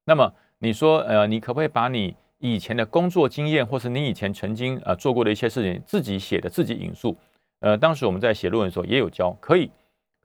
[0.04, 7.15] 那么你说呃，你可不可以把你以前的工作经验，或是你以前曾经呃做过的一些事情，自己写的自己引述？
[7.65, 9.71] 呃，当时我们在写论文的时候也有教，可以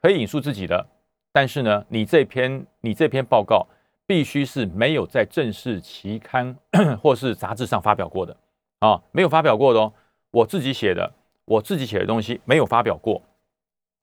[0.03, 0.87] 可以引述自己的，
[1.33, 3.66] 但是呢，你这篇你这篇报告
[4.07, 6.55] 必须是没有在正式期刊
[7.00, 8.37] 或是杂志上发表过的
[8.81, 9.90] 啊，没有发表过的哦，
[10.31, 11.11] 我自己写的，
[11.46, 13.22] 我自己写的东西没有发表过，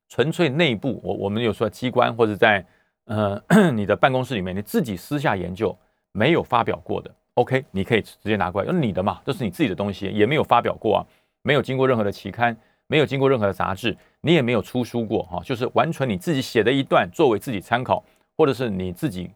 [0.09, 2.65] 纯粹内部，我我们有说机关或者在
[3.05, 3.39] 呃
[3.75, 5.77] 你的办公室里面你自己私下研究
[6.11, 10.99] 没有发表过的，OK，你可以直接拿过来，用你的嘛，这是你自己的东西，也没有发表过啊，
[11.43, 12.57] 没有经过任何的期刊。
[12.87, 18.03] 没有经过任何的杂志，你也没有出书过哈，就是完全你自己写的一段作为自己参考，
[18.35, 19.29] 或者是你自己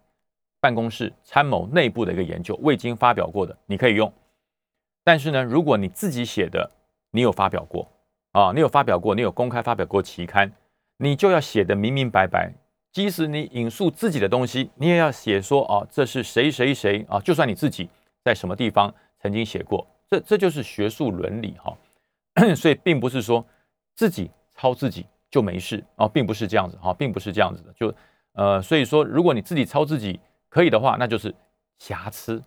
[0.59, 4.11] 办公室参谋内部的一个研究，未经发表过的，你可以用。
[5.03, 6.71] 但是呢，如果你自己写的，
[7.11, 7.87] 你有发表过
[8.31, 10.51] 啊，你有发表过，你有公开发表过期刊，
[10.97, 12.53] 你就要写得明明白白。
[12.93, 17.89] 即使你引述自己的东西，你也要写说啊，这是谁谁谁啊，就算你自己
[18.23, 21.75] 在什么地方曾经写过，这这就是学术伦理哈。
[22.55, 23.45] 所以并不是说
[23.95, 27.73] 自己抄自己就没事啊，并不是这样子哈，并不是这样子的。
[27.73, 27.93] 就
[28.33, 31.33] 呃，所以说，如果你自己抄自己可以的话，那就是
[31.79, 32.41] 瑕疵，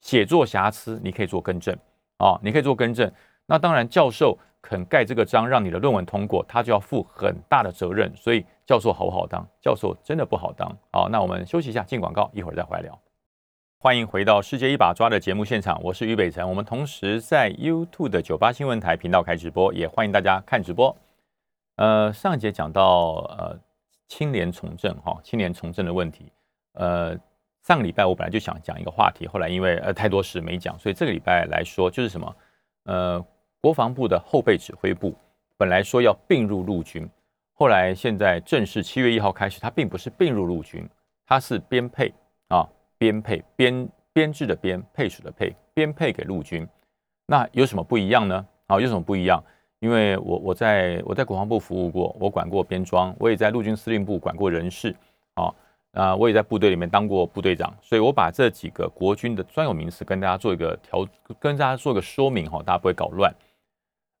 [0.00, 1.74] 写作瑕疵，你可以做更正
[2.18, 3.10] 啊，你可以做更正。
[3.46, 8.14] 那当然，教授肯盖这个章，让你的论文通过，他就要负很大的责任。
[8.14, 9.44] 所以，教授好不好当？
[9.60, 10.70] 教授真的不好当。
[10.92, 13.09] 好，那我们休息一下，进广告，一会儿再回来聊。
[13.82, 16.46] 欢迎回到《世界一把抓》的节目现场，我是于北辰。
[16.46, 20.94] 我们同时在 YouTube 的九八新闻台频道开直播，也欢迎大家看直播。
[21.76, 23.58] 呃，上一节讲到呃
[24.06, 26.30] 清廉从政哈，清廉从政的问题。
[26.74, 27.16] 呃，
[27.62, 32.36] 上个礼拜我本来就想讲一个话题，后来因为呃太多事没讲，所以这个礼拜来说就是什么？
[32.84, 33.24] 呃，
[33.62, 35.14] 国防部的后备指挥部
[35.56, 37.08] 本来说要并入陆军，
[37.54, 40.86] 后来现在正式七月一号开始，它并不是并入陆军，
[41.26, 42.12] 它是编配
[42.48, 42.68] 啊。
[43.00, 46.68] 编配编编制的编配属的配编配给陆军，
[47.24, 48.46] 那有什么不一样呢？
[48.66, 49.42] 啊，有什么不一样？
[49.78, 54.94] 因为我我在我在国防部服务过，我管过编装，我也在陆军司令部管过人事，
[55.32, 55.54] 啊
[55.92, 61.08] 啊，我也在部队里面当过部队长，所以我把这几个国军的专有名词跟大家做一个调，
[61.38, 63.34] 跟大家做一个说明哈，大家不会搞乱。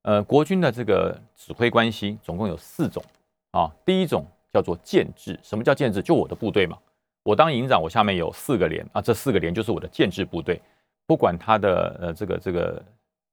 [0.04, 3.04] 呃，国军的这个指挥关系总共有四种
[3.50, 6.00] 啊，第一种叫做建制，什么叫建制？
[6.00, 6.78] 就我的部队嘛。
[7.22, 10.60] 我当营长，我下面有四个连啊，这四个连就是我的建制部队，
[11.06, 12.82] 不管他的呃这个这个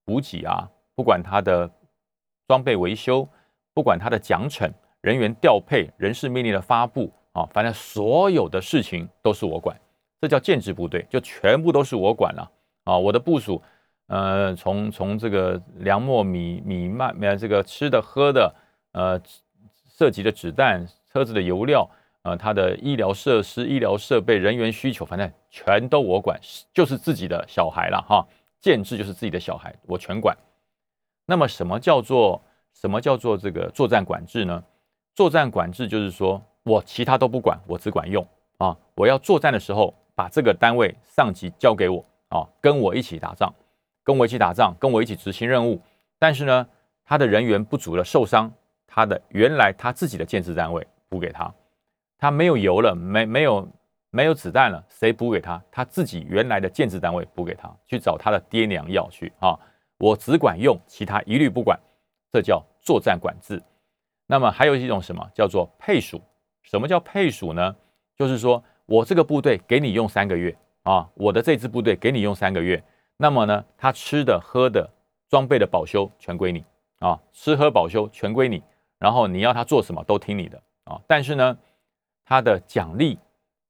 [0.04, 1.70] 补给啊，不管他的
[2.48, 3.28] 装备维修，
[3.74, 4.70] 不管他的奖惩、
[5.00, 9.80] 人员调配、人事命令的发布啊，反正所有的事情都是我管，
[10.20, 12.52] 这叫建制部队，就全部都是我管了
[12.84, 12.98] 啊。
[12.98, 13.62] 我的部署，
[14.08, 18.54] 呃，从从这个粮秣米米麦呃这个吃的喝的，
[18.92, 19.22] 呃，
[19.98, 21.90] 涉及的子弹、车子的油料。
[22.28, 26.38] 呃，他的医疗设施、医疗设备、人员需求，反正全都我管，
[26.74, 28.28] 就是自己的小孩了哈。
[28.60, 30.36] 建制就是自己的小孩，我全管。
[31.26, 32.42] 那么，什么叫做
[32.74, 34.62] 什么叫做这个作战管制呢？
[35.16, 38.76] 作战管制就是说我其他都不管，我只管用啊。
[38.94, 43.54] 我要作战的时候，把这个单位上级交给我啊，跟我一起打仗，
[44.04, 45.82] 跟我一起打仗，跟我一起执行任务。
[46.20, 46.68] 但是呢，
[47.06, 48.52] 他的人员不足了，受伤，
[48.86, 51.50] 他的原来他自己的建制单位补给他。
[52.18, 53.68] 他没有油了，没没有
[54.10, 55.62] 没有子弹了，谁补给他？
[55.72, 59.58] 他自己原来的建制单位补给他，去找他的爹娘要去啊！
[60.00, 61.80] 我只管用，其他一律不管，
[62.32, 63.62] 这叫作战管制。
[64.26, 66.20] 那么还有一种什么叫做配属？
[66.64, 67.76] 什么叫配属呢？
[68.16, 72.84] 就是说我这个部队给你用三个月啊，我的这支部队给你用三个月，
[73.18, 74.90] 那么呢，他吃的、喝的、
[75.30, 76.66] 装备的保修全归你
[77.00, 78.64] 啊，吃喝保修全归你，
[78.98, 81.56] 然后你要他做什么都听你的啊，但是呢。
[82.28, 83.18] 他的奖励，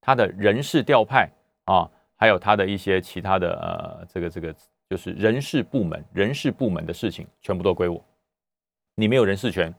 [0.02, 1.30] 他的人事调派
[1.66, 4.56] 啊，还有他的一些其他的呃，这个这个
[4.90, 8.04] 就是人事部门，人事部门的事情全部都归我，
[8.96, 9.72] 你没有人事权。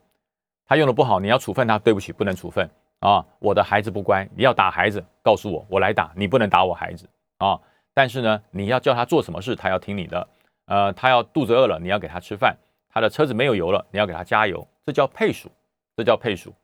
[0.64, 3.24] 他用的不好，你要处分他，对不起，不能处分啊。
[3.40, 7.58] 我的孩子不乖，你要打孩子，告诉我，我来打，你不能打我孩子啊。
[7.92, 10.28] 但是呢，你要叫他做什么事，他要听你的。
[10.66, 12.54] 呃，他要肚子饿了，你要给他吃饭；
[12.90, 14.64] 他的车子没有油了，你要给他加油。
[14.84, 15.50] 这叫配属，
[15.96, 16.54] 这叫配属。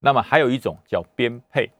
[0.00, 1.70] 那么还有一种叫编配。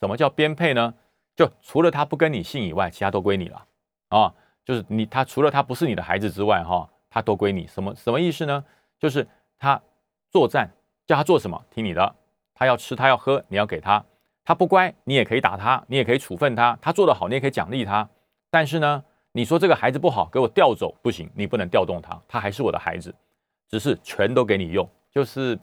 [0.00, 0.94] 什么叫编配呢？
[1.36, 3.66] 就除了他不跟你姓以外，其他都归你了
[4.08, 4.32] 啊。
[4.64, 7.66] 就是你他除了他不是你的孩子之外，哈，他都归你。
[7.66, 8.64] 什么什么意思呢？
[8.98, 9.80] 就是他
[10.30, 10.70] 作战。
[11.06, 12.14] 叫他做什么，听你的。
[12.54, 14.02] 他要吃，他要喝，你要给他。
[14.42, 16.78] 他不乖，你也可以打他，你也可以处分他。
[16.80, 18.08] 他做得好，你也可以奖励他。
[18.50, 23.14] 但是呢，你说这个孩子不好，给我调走，不行，你不能调动他，他还是我的孩子。
[23.68, 25.58] 只是全都给你用，就是，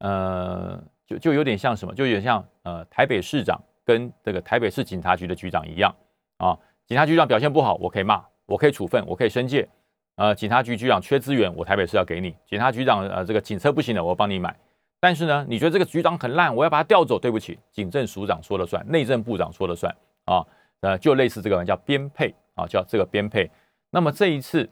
[0.00, 0.78] 呃，
[1.18, 5.94] 就有点像什么，就有点像呃，台北市长跟这个台北市警察局的局长一样
[6.38, 6.58] 啊。
[6.86, 9.68] 警察局长表现不好，我可以骂，我可以处分，我可以申诫。
[10.16, 12.34] 呃，警察局局长缺资源，我台北市要给你。
[12.46, 14.54] 警察局长呃，这个警车不行了，我帮你买。
[15.00, 17.18] 但是呢，你觉得这个局长很烂，我要把他调走。
[17.18, 20.44] 对不起，警政署长说了算，内政部长说了算啊。
[20.80, 23.50] 呃，就类似这个叫编配啊，叫这个编配。
[23.90, 24.68] 那么这一次，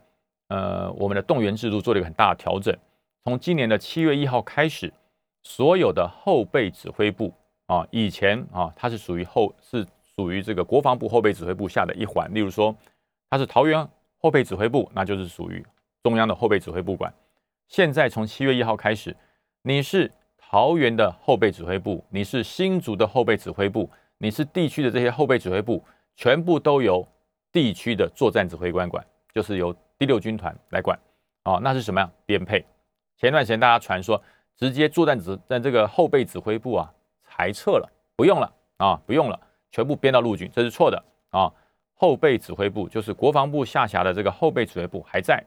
[0.49, 2.77] 呃，我们的动员制度做了一个很大的调整。
[3.25, 4.93] 从今年的七月一号开始，
[5.43, 7.33] 所有的后备指挥部
[7.67, 12.33] 啊，以前啊，它是属于后是属于这个国防部后备指挥部下的一环。
[12.33, 12.75] 例如说，
[13.31, 13.87] 它是桃园
[14.19, 15.65] 后备指挥部，那就是属于
[16.03, 17.13] 中央的后备指挥部管。
[17.69, 19.17] 现在从七月一号开始，
[19.63, 20.11] 你是。
[20.55, 25.83] 桃园的后备指挥部，你是新竹的后备指挥部，你是地区的这些后备指挥部，
[26.15, 27.09] 全部都由
[27.51, 29.03] 地区的作战指挥官管，
[29.33, 30.99] 就是由第六军团来管。
[31.45, 32.63] 哦，那是什么样编配？
[33.17, 34.23] 前一段时间大家传说，
[34.57, 41.53] 直接作战指在这个后备指挥部啊裁撤了，不用了啊，不用了，全部编到陆军，这是错的啊。
[41.95, 45.45] 后备指挥部就是国防部下辖的这个后备指挥部还在，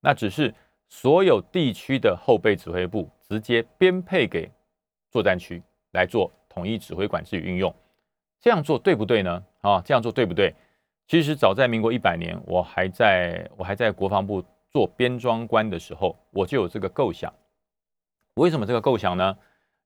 [0.00, 0.54] 那只是。
[0.88, 4.48] 所有地区的后备指挥部直接编配给
[5.10, 7.74] 作战区来做统一指挥管制与运用，
[8.40, 9.42] 这样做对不对呢？
[9.62, 10.54] 啊，这样做对不对？
[11.08, 17.34] 其实早在民国一百年，我还在我还在国防部做编装官的时候，我就有这个构想。
[18.36, 19.36] 为什么这个构想呢？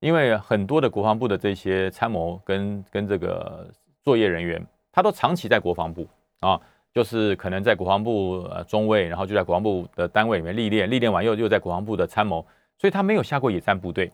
[0.01, 3.69] 因为很多的国防部的这些参谋跟跟这个
[4.03, 6.07] 作业人员，他都长期在国防部
[6.41, 6.61] 啊。
[6.93, 12.45] 就是可能在国防部呃中尉，然后就在国防部的单位里面历练，历练完又又在国防部的参谋，
[12.77, 14.11] 所以他没有下过野战部队，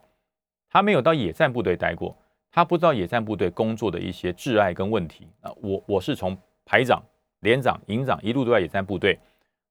[0.68, 2.14] 他没有到野战部队待过，
[2.52, 5.50] 他不知道野战部队工作的一些挚爱跟问题啊。
[5.62, 7.02] 我我是从排长、
[7.40, 9.18] 连长、营长一路都在野战部队，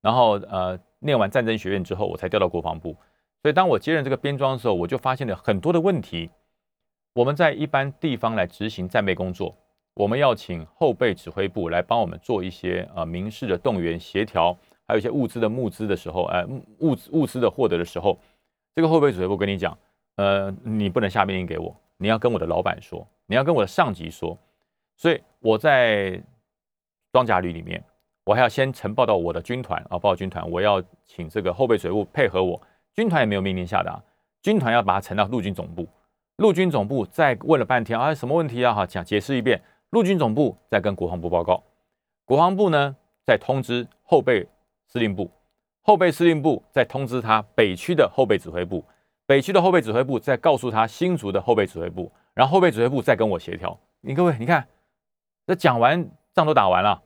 [0.02, 2.98] 然后呃念完战争学院之后，我才调到国防部。
[3.46, 6.32] 所以当我接任这个编装的时候，我就发现了很多的问题。
[7.14, 9.56] 我们在一般地方来执行战备工作。
[9.94, 14.52] 我们要请后备指挥部来帮我们做一些呃民事的动员协调，
[14.88, 16.44] 还有一些物资的募资的时候，呃
[16.80, 18.18] 物资物资的获得的时候，
[18.74, 19.78] 这个后备指挥部跟你讲，
[20.16, 24.36] 呃你不能下命令给我，你要跟我的老板说，你要跟我的上级说，
[24.98, 26.20] 所以我在
[27.14, 27.84] 装甲旅里面，
[28.24, 32.60] 我还要先呈报到我的军团啊，报军团，我要请这个后备指挥部配合我，
[32.96, 34.02] 军团也没有命令下达，
[34.42, 35.86] 军团要把它呈到陆军总部，
[36.38, 39.62] 陆军总部再问了半天啊什么问题啊哈讲解释一遍。
[39.90, 41.64] 陆军总部再跟国防部报告，
[42.26, 44.48] 国防部呢再通知后备
[44.88, 45.30] 司令部，
[45.82, 48.84] 后备司令部再通知他北区的后备指挥部，
[49.26, 53.78] 北区的后备指挥部再告诉他新竹的后备指挥部，然后后备指挥部再跟我协调。
[54.02, 54.68] 你各位，你看，
[55.48, 57.02] 这讲完仗都打完了，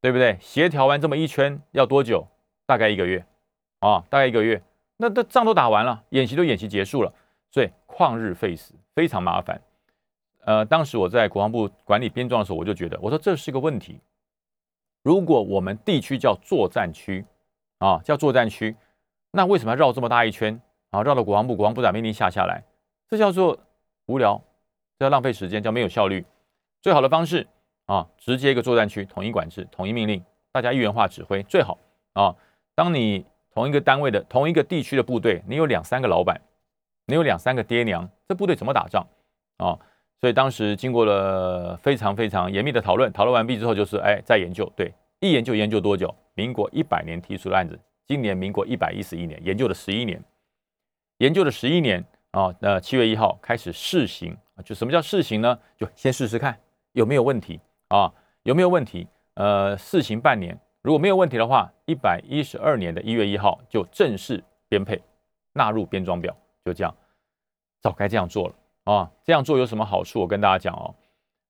[0.00, 0.38] 对不对？
[0.40, 2.26] 协调完这么一圈要多久？
[2.66, 3.24] 大概一个月
[3.80, 4.62] 啊，大概一个月。
[4.98, 7.12] 那这仗都打完了，演习都演习结束了，
[7.50, 9.60] 所以旷日费时，非常麻烦。
[10.40, 14.00] 呃，当时我在国防部管理编装的时候，我就觉得，我说这是个问题。
[15.02, 17.24] 如果我们地区叫作战区
[17.78, 18.74] 啊，叫作战区，
[19.30, 21.02] 那为什么要绕这么大一圈啊？
[21.02, 22.64] 绕到国防部，国防部长命令下下来，
[23.08, 23.58] 这叫做
[24.06, 24.42] 无聊，
[24.98, 26.26] 这叫浪费时间，叫没有效率。
[26.82, 27.46] 最好的方式
[27.86, 31.78] 啊，直接一个作战区统一管制，统一命令，大家一元化指挥最好
[32.14, 32.34] 啊。
[32.74, 33.24] 当你
[33.58, 36.40] 同一个单位的同一个地区的部队，你有两三个老板，
[37.06, 39.04] 你有两三个爹娘，这部队怎么打仗
[39.56, 39.76] 啊？
[40.20, 44.72] 所以当时经过了非常非常严密的讨论，讨论完毕之后就是哎，再研究。
[44.76, 46.14] 对，一研究研究多久？
[46.34, 50.22] 民国一百年提出的案子，今年民国一百一十一年，研究了十一年，
[51.16, 52.54] 研究了十一年啊。
[52.60, 55.58] 那七月一号开始试行，就什么叫试行呢？
[55.76, 56.56] 就先试试看
[56.92, 58.12] 有没有问题啊？
[58.44, 59.08] 有没有问题？
[59.34, 60.56] 呃，试行半年，
[60.88, 64.98] 如果没有问题的话，一百一十二年的一月一号就正式编配
[65.52, 66.96] 纳入编装表，就这样，
[67.78, 68.54] 早该这样做了。
[68.84, 70.18] 啊，这样做有什么好处？
[70.18, 70.94] 我跟大家讲哦，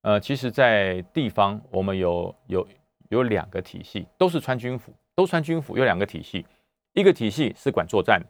[0.03, 2.67] 呃，其实，在地方我们有有
[3.11, 6.45] 有两个体系，都是穿军服，都穿军服，有两个体系，
[6.95, 8.21] 一个体系是管作战，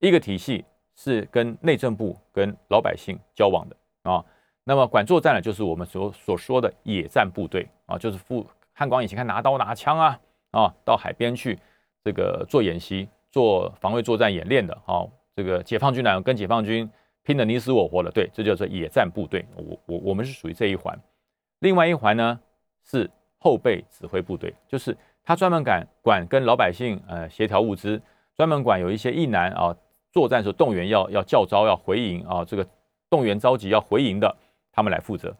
[0.00, 3.76] 一个体系是跟内政部跟老百姓交往的
[4.10, 4.24] 啊。
[4.64, 10.18] 那么管作战的，就是我们所所说的野战部队啊，就是副汉光以前看拿刀拿枪啊
[10.54, 11.58] 啊，到海边去
[12.02, 15.04] 这个做演习、做防卫作战演练的啊。
[15.36, 16.88] 这个解放军呢，跟解放军
[17.24, 19.44] 拼得你死我活的，对，这叫做野战部队。
[19.56, 20.96] 我我我们是属于这一环。
[21.58, 22.38] 另外一环呢
[22.84, 28.00] 是后备指挥部队，就是他专门管管跟老百姓呃协调物资，
[28.36, 29.74] 专门管有一些役男啊
[30.12, 32.64] 作战时候动员要要叫招要回营啊，这个
[33.10, 34.36] 动员召集要回营的，
[34.70, 35.34] 他们来负责。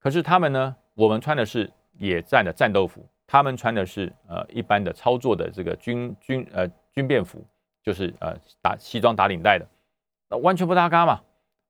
[0.00, 7.44] 可是他们呢，我们穿的是野战的战斗服，他们穿的是呃一般的操作的这个军军呃军便服。
[7.84, 9.68] 就是呃打西装打领带的，
[10.30, 11.20] 那完全不搭嘎嘛，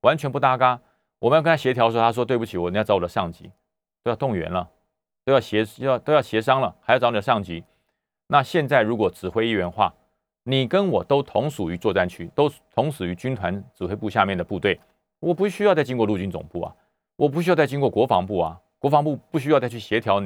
[0.03, 0.81] 完全不搭嘎。
[1.19, 3.51] 我们要跟他协调的时候，他说对不起，我你要找我的上级，
[4.05, 4.71] 都要动员了，
[5.25, 7.65] 都要协要都要协商了，还要找你的上级。
[8.29, 9.93] 那现在如果指挥一元化，
[10.45, 14.79] 你跟我都同属于作战区，都同属于军团指挥部下面的部队，
[15.19, 16.73] 我不需要再经过陆军总部啊，
[17.17, 20.23] 我不需要再经过国防部啊，国防部不需要再去协调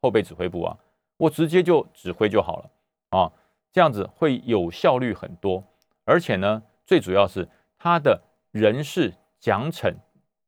[0.00, 0.76] 后备指挥部啊，
[1.16, 2.70] 我直接就指挥就好了
[3.10, 3.32] 啊。
[3.72, 5.62] 这样子会有效率很多，
[6.04, 9.94] 而且呢，最主要是他的人事奖惩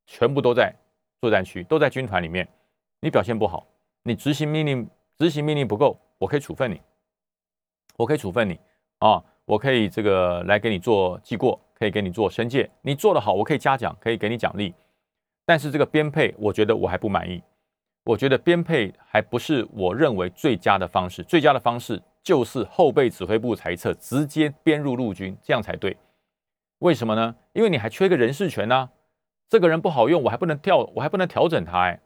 [0.06, 0.74] 全部都在
[1.20, 2.48] 作战区，都在军团里面。
[3.00, 3.66] 你表现不好，
[4.02, 6.80] 你执行命令执行命令不够，我可以处分你，
[7.96, 8.58] 我可以处分你
[8.98, 12.68] 啊，我可以这个来给你做记过，可以给你做申诫。
[12.80, 14.74] 你做得好，我可以嘉奖，可以给你奖励。
[15.44, 17.40] 但是这个编配，我觉得我还不满意。
[18.04, 22.02] 我觉得编配还不是我认为最佳的方式，最佳的方式。
[22.24, 25.96] 就是后备指挥部裁撤，直接编入陆军，这样才对。
[26.78, 27.34] 为什么呢？
[27.52, 28.90] 因为你还缺一个人事权呢、
[29.48, 31.80] 这个人不好用，我还不能调，我还不能调整他。
[31.80, 32.00] 哎，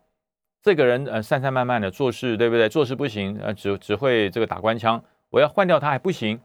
[0.63, 2.67] 这个人呃，散散漫漫的做事，对不对？
[2.67, 6.41] 做事不行，呃，只只会这个打官腔，我要换掉他还不行，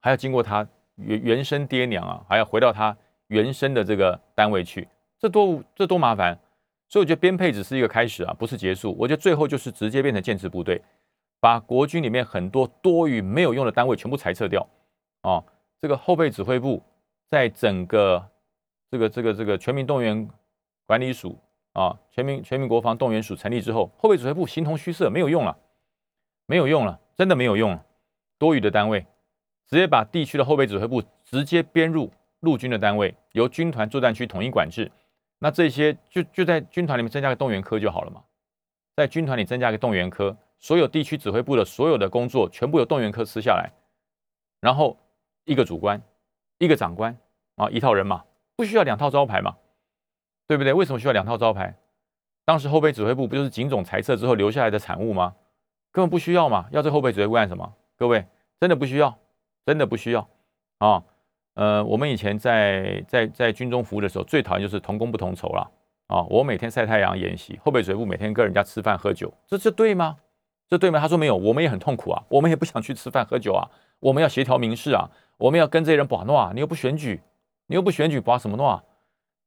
[0.00, 0.64] 还要经过他
[0.94, 4.86] 原原生爹娘啊，还要回到他原生的这个单位去，
[5.18, 6.38] 这多这多麻烦。
[6.88, 8.94] 所以我觉得编配只是一个开始啊，不是结束。
[8.98, 10.82] 我觉得最后就是直接变成建制部队。
[11.38, 14.66] 把国军里面很多多余没有用的单位全部裁撤掉，
[15.20, 15.44] 啊，
[15.80, 16.82] 这个后备指挥部
[17.28, 18.30] 在整个
[18.90, 20.28] 这个这个这个全民动员
[20.86, 21.38] 管理署
[21.74, 25.56] 啊，全民全民国防动员署成立之后，后备指挥部形同虚设，没有用了，
[26.46, 27.84] 没有用了，真的没有用了，
[28.38, 29.06] 多余的单位
[29.68, 34.90] 直接把地区的后备指挥部直接编入陆军的单位，由军团作战区统一管制，
[35.38, 38.22] 那这些就就在军团里面增加个动员科就好了嘛，
[38.94, 40.36] 在军团里增加个动员科。
[40.58, 43.70] 所有地区指挥部的所有的工作全部由动员科吃下来，
[44.58, 44.98] 然后
[45.44, 46.00] 一个主官，
[46.56, 47.16] 一个长官
[47.56, 48.24] 啊，一套人马，
[48.56, 49.54] 不需要两套招牌嘛，
[50.48, 50.72] 对不对？
[50.72, 51.76] 为什么需要两套招牌？
[52.46, 55.36] 当时后备指挥部不就是警总裁撤之后留下来的产物吗？
[55.92, 57.74] 根本不需要嘛，要这后备指挥部干什么？
[57.98, 58.26] 各位
[58.58, 59.18] 真的不需要，
[59.66, 60.26] 真的不需要
[60.78, 61.04] 啊！
[61.56, 65.70] 呃，我们以前在在在军中服务的时候，最讨厌就是同工不同酬了
[66.06, 66.22] 啊！
[66.28, 70.18] 我每天晒太阳演习，后备指挥部每天跟人家吃饭喝酒，这这对吗？
[70.68, 71.00] 这对吗？
[71.00, 73.64] 他说没有，我们也很痛苦啊，我们也不想去吃饭喝酒啊，
[74.00, 77.22] 我们要协调民事啊，我们要跟这些人把诺啊，你又不选举，
[77.68, 78.84] 你又不选举，把什么诺啊？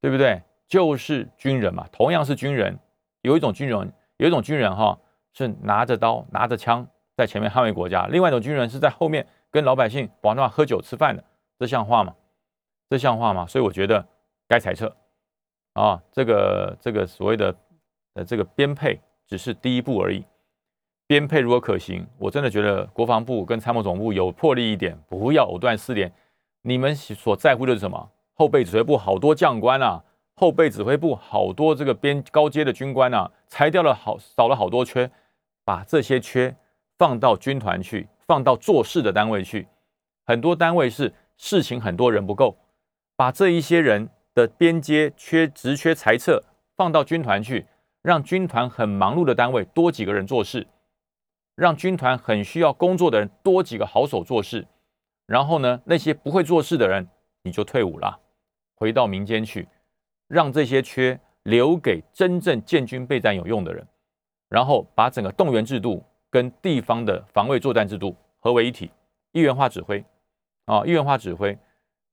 [0.01, 0.41] 对不对？
[0.67, 2.79] 就是军人嘛，同样是军人，
[3.21, 4.97] 有一种军人，有一种军人哈，
[5.33, 11.23] 是拿着刀拿着枪在前面捍卫国家，另外一种军人是在后面跟老百姓把诺喝酒吃饭的，
[11.59, 12.15] 这像话吗？
[12.89, 13.45] 这像话吗？
[13.45, 14.07] 所以我觉得
[14.47, 14.95] 该裁撤
[15.73, 17.55] 啊，这个这个所谓的
[18.13, 20.25] 呃这个编配只是第一步而已。
[21.05, 26.11] 编配如果可行，我真的觉得国防部跟参谋总部有魄力一点，不要藕断丝连。
[26.61, 28.09] 你们所在乎的是什么？
[28.33, 30.03] 后备指挥部好多将官啊，
[30.35, 35.11] 后备指挥部好多这个边高阶的军官啊，裁掉了好少了好多缺，
[35.65, 36.55] 把这些缺
[36.97, 39.67] 放到军团去，放到做事的单位去。
[40.25, 42.57] 很多单位是事情很多人不够，
[43.15, 46.43] 把这一些人的边阶缺职缺裁撤，
[46.75, 47.65] 放到军团去，
[48.01, 50.67] 让军团很忙碌的单位多几个人做事。
[51.55, 54.67] 让军团很需要工作的人多几个好手做事，
[55.25, 57.07] 然后呢，那些不会做事的人
[57.43, 58.19] 你就退伍了，
[58.75, 59.67] 回到民间去，
[60.27, 63.87] 让这些缺留给真正建军备战有用的人，
[64.49, 68.91] 然后把整个动员制度跟地方的防卫作战制度合为一体，
[69.31, 70.03] 一元化指挥
[70.69, 71.57] 啊，一元化指挥，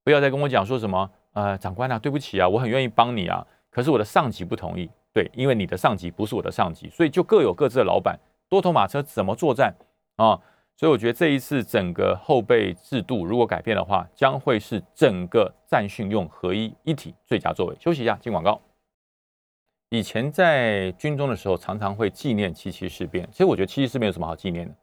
[0.03, 8.19] 不要再跟我讲说什么呃，长官啊，对不起啊，我很愿意帮你啊，可是我的上级不同意，对，因为你的上级不是我的上级，所以就各有各自的老板。
[8.49, 9.75] 多头马车怎么作战
[10.15, 10.41] 啊？
[10.75, 17.75] 所以我觉得这一次整个后备制度如果改变的话，将会是整个战训用合一一体最佳作为。
[17.79, 18.59] 休息一下，进广告。
[19.89, 23.27] 以前在军中的时候，常常会纪念七七事变。
[23.31, 24.73] 其实我觉得七七事变有什么好纪念的？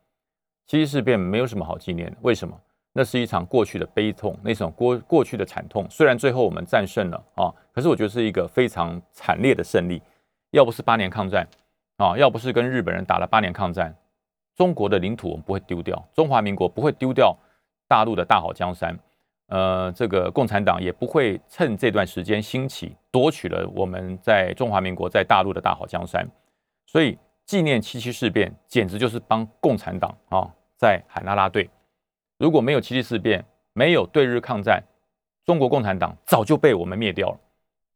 [0.66, 2.60] 七七事变没有什么好纪念的，为什么？
[2.96, 5.84] 那是一场过去的悲痛，那种过过去的惨痛。
[5.90, 10.00] 虽然最后我们战胜了啊，可是我觉得是一个非常惨烈的胜利。
[10.52, 11.44] 要不是八年抗战
[11.96, 13.92] 啊，要不是跟日本人打了八年抗战，
[14.54, 17.36] 中国的领土我们不会丢掉，中华民国不会丢掉
[17.88, 18.96] 大陆的大好江山。
[19.48, 26.24] 呃，这个共产党也不会趁这段时间兴起，夺取了我们在中华民国在大陆的大好江山。
[26.86, 31.68] 所以纪念七七事变，简直就是帮共产党啊在喊拉拉队。
[32.38, 34.82] 如果没有七七事变，没有对日抗战，
[35.44, 37.38] 中国共产党早就被我们灭掉了，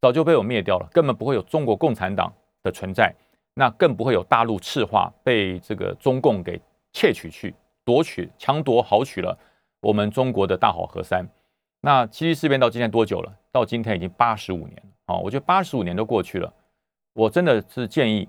[0.00, 2.32] 早就被我灭掉了，根本不会有中国共产党
[2.62, 3.12] 的存在，
[3.54, 6.60] 那更不会有大陆赤化被这个中共给
[6.92, 9.36] 窃取去夺取、强夺、豪取了
[9.80, 11.26] 我们中国的大好河山。
[11.80, 13.32] 那七七事变到今天多久了？
[13.50, 15.16] 到今天已经八十五年了啊！
[15.18, 16.52] 我觉得八十五年都过去了，
[17.12, 18.28] 我真的是建议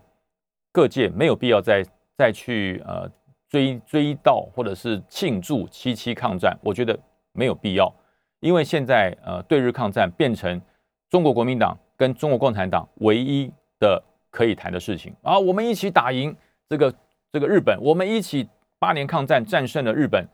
[0.71, 1.85] 各界没有必要再
[2.17, 3.09] 再去呃。
[3.49, 6.97] 追追悼或者是庆祝七七抗战，我觉得
[7.33, 7.93] 没有必要，
[8.39, 10.61] 因为现在呃对日抗战变成
[11.09, 16.35] 中国国民党跟中国共产党唯一的可以谈的事情啊，我们一起打赢
[16.69, 16.93] 这个
[17.31, 18.47] 这个日本，我们一起
[18.77, 20.25] 八年抗战战胜了日本。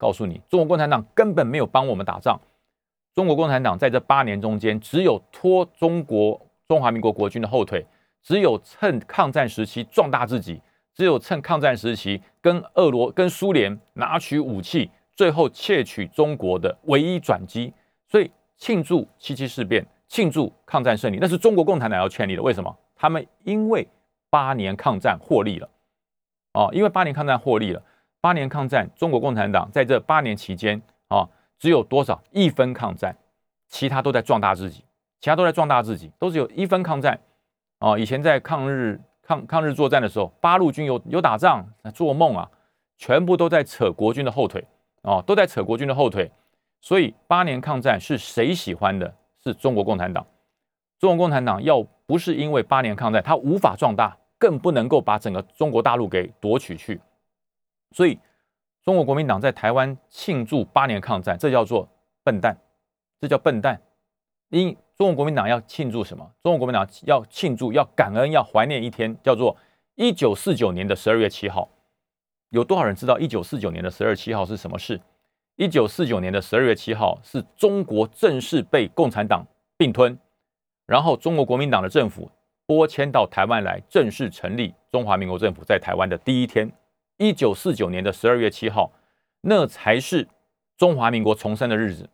[0.00, 2.40] 告诉你，中国共产党根本没有帮我们打仗，
[3.16, 7.84] 中国共产党在这八年中间只有拖中国中华民国国军的后腿，
[8.22, 10.62] 只有趁抗战时期壮大自己。
[10.98, 17.72] 只有趁抗战时期跟俄罗跟苏联拿取武器，最后窃取中国的唯一转机，
[18.08, 22.42] 所以庆祝七七事变，庆祝抗战胜利，那是中国共产党要确立的。
[22.42, 22.76] 为什么？
[22.96, 23.86] 他们因为
[24.28, 25.70] 八年抗战获利了，
[26.54, 27.80] 哦，因为八年抗战获利了，
[28.20, 31.28] 八年抗战，中国共产党在这八年期间啊，
[31.60, 33.16] 只有多少一分抗战，
[33.68, 34.82] 其他都在壮大自己，
[35.20, 37.20] 其他都在壮大自己，都是有一分抗战，
[37.78, 39.00] 哦，以前在抗日。
[39.28, 41.62] 抗抗日作战的时候，八路军有有打仗，
[41.94, 42.50] 做梦啊！
[42.96, 44.66] 全部都在扯国军的后腿
[45.02, 46.32] 哦，都在扯国军的后腿。
[46.80, 49.14] 所以八年抗战是谁喜欢的？
[49.44, 50.26] 是中国共产党。
[50.98, 56.98] 中国共产党要不是因为八年抗战，他无法壮大，更不能够把整个中国大陆给夺取去。
[57.90, 58.18] 所以
[58.82, 61.86] 中国国民党在台湾庆祝八年抗战，这叫做
[62.24, 62.56] 笨蛋，
[63.20, 63.78] 这叫笨蛋。
[64.48, 66.28] 因中国国民党要庆祝什么？
[66.42, 69.56] 中国国民党要庆祝、要感恩、要怀念一天，叫做
[69.94, 71.68] 一九四九年的十二月七号。
[72.50, 75.00] 有多少人知道一九四九年的十二月七号是什么事？
[75.54, 79.46] 一九四九年的十二月七号是中国正式被共产党
[79.76, 80.18] 并吞，
[80.84, 82.28] 然后中国国民党的政府
[82.66, 86.72] 拨迁到台湾来，正式成立中华民国政府在台湾的第一天。
[87.18, 88.90] 一九四九年的十二月七号，
[89.42, 90.26] 那才是
[90.76, 92.08] 中华民国重生的日子。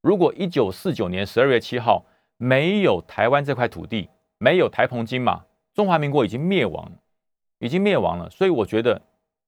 [0.00, 5.44] 如果一九四九年十二月七号没有台湾这块土地，没有台澎金马，
[5.74, 6.90] 中华民国已经灭亡，
[7.58, 8.30] 已经灭亡了。
[8.30, 9.00] 所以我觉得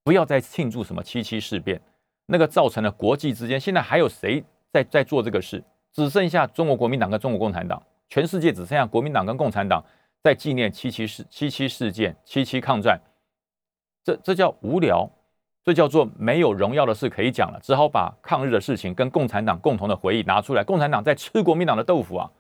[0.05, 1.81] 不要再庆祝什么七七事变，
[2.27, 5.63] 那个造成了国际之间现在还有谁在在做这个事？
[5.93, 9.83] 只剩下中国国民党跟中国共产党，全世界只剩下国民党跟共产党
[10.23, 13.01] 在纪念七七事七七事件、七七抗战，
[14.05, 15.11] 这这叫无聊。
[15.65, 20.65] 这叫做没有荣耀的事可以讲了，只好把抗日的事情跟共产党共同的回忆拿出来。
[20.65, 22.31] 共产党在吃国民党的豆腐啊！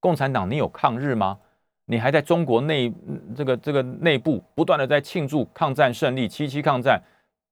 [0.00, 1.38] 共产党，你有抗日吗？
[1.84, 2.90] 你还在中国内
[3.36, 7.02] 这个这个内部不断的在庆祝抗战胜利、七七抗战。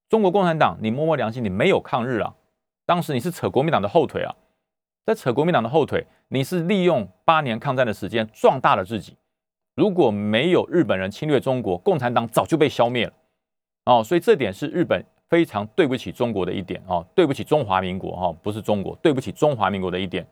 [0.08, 2.34] 中国共产党，你摸摸良心，你没有抗日啊！
[2.86, 4.34] 当时你是扯国民党的后腿啊，
[5.04, 9.16] 在扯国民党的后腿，你是利用八年抗战的时间壮大了自己。
[9.74, 13.12] 如果没有日本人侵略中国，共产党早就被消灭了。
[13.90, 20.24] 哦，所以这点是日本非常对不起中国的一点哦，对不起中华民国哈、哦，不是中国，对不起中华民国的一点。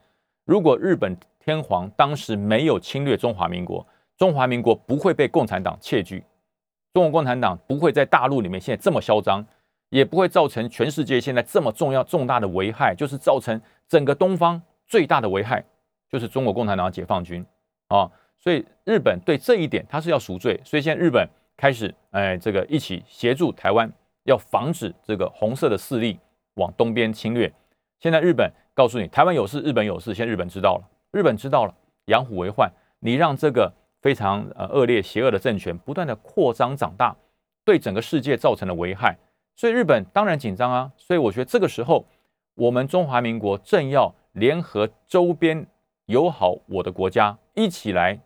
[0.44, 3.84] 如果日本天皇当时没有侵略中华民国，
[4.16, 6.22] 中华民国不会被共产党窃据，
[6.94, 9.44] 中国共产党不会在大陆里面现在这么嚣张，
[9.88, 15.64] 也不会造成全世界现在这么重要重大的危害，就是造成整个东方最大的危害，
[16.08, 17.44] 就是中国共产党解放军
[17.88, 18.12] 啊、哦。
[18.38, 21.28] 所以日本对这一点他是要赎罪，所以现在日本。
[21.58, 23.92] 开始，哎，这个一起协助台湾，
[24.22, 26.16] 要防止这个红色的势力
[26.54, 27.52] 往东边侵略。
[27.98, 30.14] 现在日本告诉你，台湾有事，日本有事。
[30.14, 32.72] 现在日本知道了，日本知道了，养虎为患。
[33.00, 37.16] 你让这个非常呃恶劣、邪恶的政权不断的扩张长大，
[37.64, 39.18] 对整个世界造成了危害。
[39.56, 40.92] 所以日本当然紧张啊。
[40.96, 42.06] 所以我觉得这个时候，
[42.54, 45.66] 我们中华民国正要联合周边
[46.06, 48.16] 友好我的国家，一起来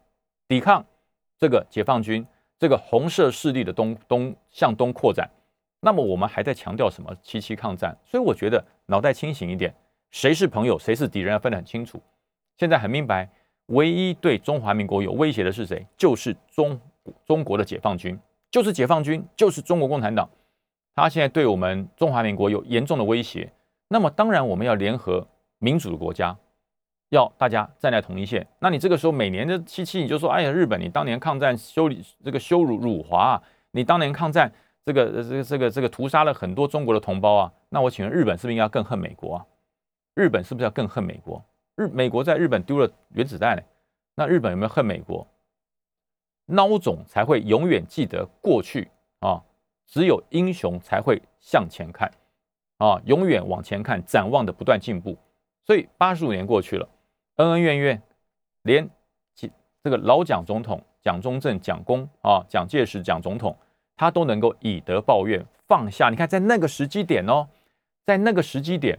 [0.47, 0.85] 抵抗
[1.39, 2.27] 这个解放军。
[2.63, 5.29] 这个红色势力的东东向东扩展，
[5.81, 7.93] 那么我们还在强调什么七七抗战？
[8.05, 9.75] 所以我觉得脑袋清醒一点，
[10.13, 12.01] 谁是朋友，谁是敌人，要分得很清楚。
[12.57, 13.29] 现在很明白，
[13.67, 15.85] 唯一对中华民国有威胁的是谁？
[15.97, 16.81] 就是中
[17.27, 18.17] 中国的解放军，
[18.49, 20.31] 就是解放军，就是中国共产党。
[20.95, 23.53] 他现在对我们中华民国有严重的威胁，
[23.89, 25.27] 那么当然我们要联合
[25.59, 26.39] 民主的国家，
[27.13, 28.47] 要大家站在同一线。
[28.59, 31.91] 那你这个时候每年的七七，你就说，哎呀，日本，你当年抗战羞
[32.25, 33.43] 这个羞辱辱华啊，
[33.73, 34.51] 你当年抗战
[34.85, 39.47] 这个这个这个这个屠杀了很多中国的同胞啊，那我请问日本是不是应该更恨美国啊？
[40.15, 41.45] 日本是不是要更恨美国？
[41.77, 43.63] 日美国在日本丢了原子弹呢？
[44.15, 45.27] 那日本有没有恨美国？
[46.49, 48.91] 孬种才会永远记得过去
[49.21, 49.43] 啊！
[49.87, 52.11] 只有英雄才会向前看
[52.79, 53.01] 啊！
[53.05, 55.17] 永远往前看，展望的不断进步。
[55.65, 56.89] 所以八十五年过去了，
[57.43, 58.01] 恩恩怨怨，
[58.63, 58.89] 连
[59.83, 63.57] 这个老蒋总统蒋中正、蒋公啊、蒋介石、蒋总统，
[63.97, 66.09] 他都能够以德报怨，放下。
[66.09, 67.49] 你看，在那个时机点哦，
[68.07, 68.99] 在那个时机点。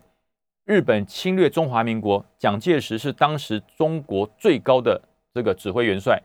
[0.65, 5.01] 日本侵略中华民国，蒋介石是当时中国最高的
[5.33, 6.21] 这个指挥元帅，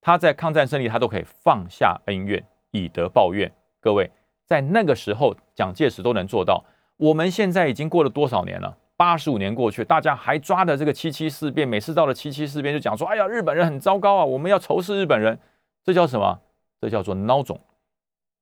[0.00, 3.50] 他在抗战胜利，他都可以放下恩怨，以德报怨。
[3.80, 4.10] 各位，
[4.44, 6.64] 在那个时候，蒋介石都能做到。
[6.96, 8.76] 我们现在已经过了多少年了？
[8.96, 15.38] 八十五年过去，大家还抓的这个七七事变，每次到了七七事变就讲说：“哎呀，日本人很糟糕啊，我们要仇视日本人。”
[15.82, 16.40] 这叫什么？
[16.80, 17.60] 这叫做孬种，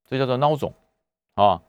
[0.08, 0.74] 这叫做孬种
[1.34, 1.62] 啊！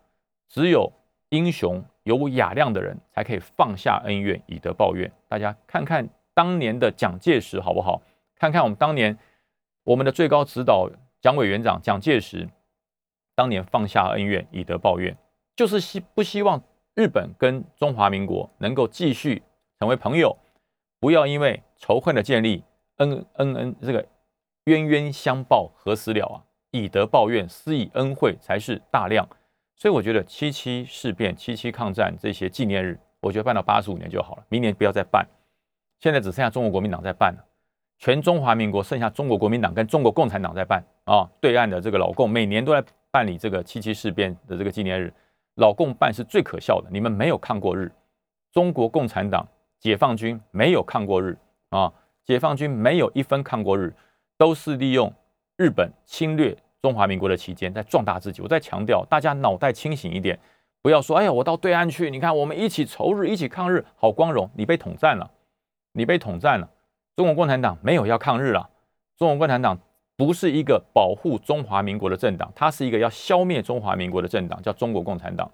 [0.47, 0.91] 只有
[1.29, 1.83] 英雄。
[2.03, 5.09] 有雅量的人才可以放下恩怨，以德报怨。
[5.29, 8.01] 大家看看当年的蒋介石好不好？
[8.35, 9.17] 看看我们当年
[9.85, 10.89] 我们的最高指导
[11.21, 12.49] 蒋委员长蒋介石，
[13.35, 15.15] 当年放下恩怨，以德报怨，
[15.55, 16.61] 就是希不希望
[16.95, 19.41] 日本跟中华民国能够继续
[19.79, 20.37] 成为朋友，
[20.99, 22.63] 不要因为仇恨的建立，
[22.97, 24.05] 恩恩恩，这个
[24.65, 26.43] 冤冤相报何时了啊？
[26.71, 29.27] 以德报怨，施以恩惠才是大量。
[29.75, 35.27] 所以我觉得七七事变、七七抗战这些纪念日，我觉得办到八十五年就好了，明年不要再办。
[35.99, 37.43] 现在只剩下中国国民党在办了，
[37.97, 41.27] 全中华民国剩下中国国民党跟中国共产党在办啊。
[41.41, 45.13] 对岸的这个老共每年都在办理这个七七事变的这个纪念日，
[45.55, 47.91] 老共办是最可笑的，你们没有抗过日。
[48.51, 49.47] 中国共产党、
[49.79, 51.37] 解放军没有抗过日
[51.69, 51.91] 啊，
[52.23, 53.93] 解放军没有一分抗过日，
[54.37, 55.11] 都是利用
[55.57, 56.55] 日本侵略。
[56.81, 58.41] 中华民国的期间，在壮大自己。
[58.41, 60.37] 我在强调，大家脑袋清醒一点，
[60.81, 65.31] 不要说：“哎呀，我到对岸去，你看，我们一起仇日，一起抗日，好光荣。”你被统战了，
[65.93, 66.69] 你被统战了。
[67.15, 68.69] 中国共产党没有要抗日了，
[69.17, 69.79] 中国共产党
[70.15, 75.49] 不是一个保护中华民国的政党，它是一个要消灭中华民国的政党，叫中国共产党。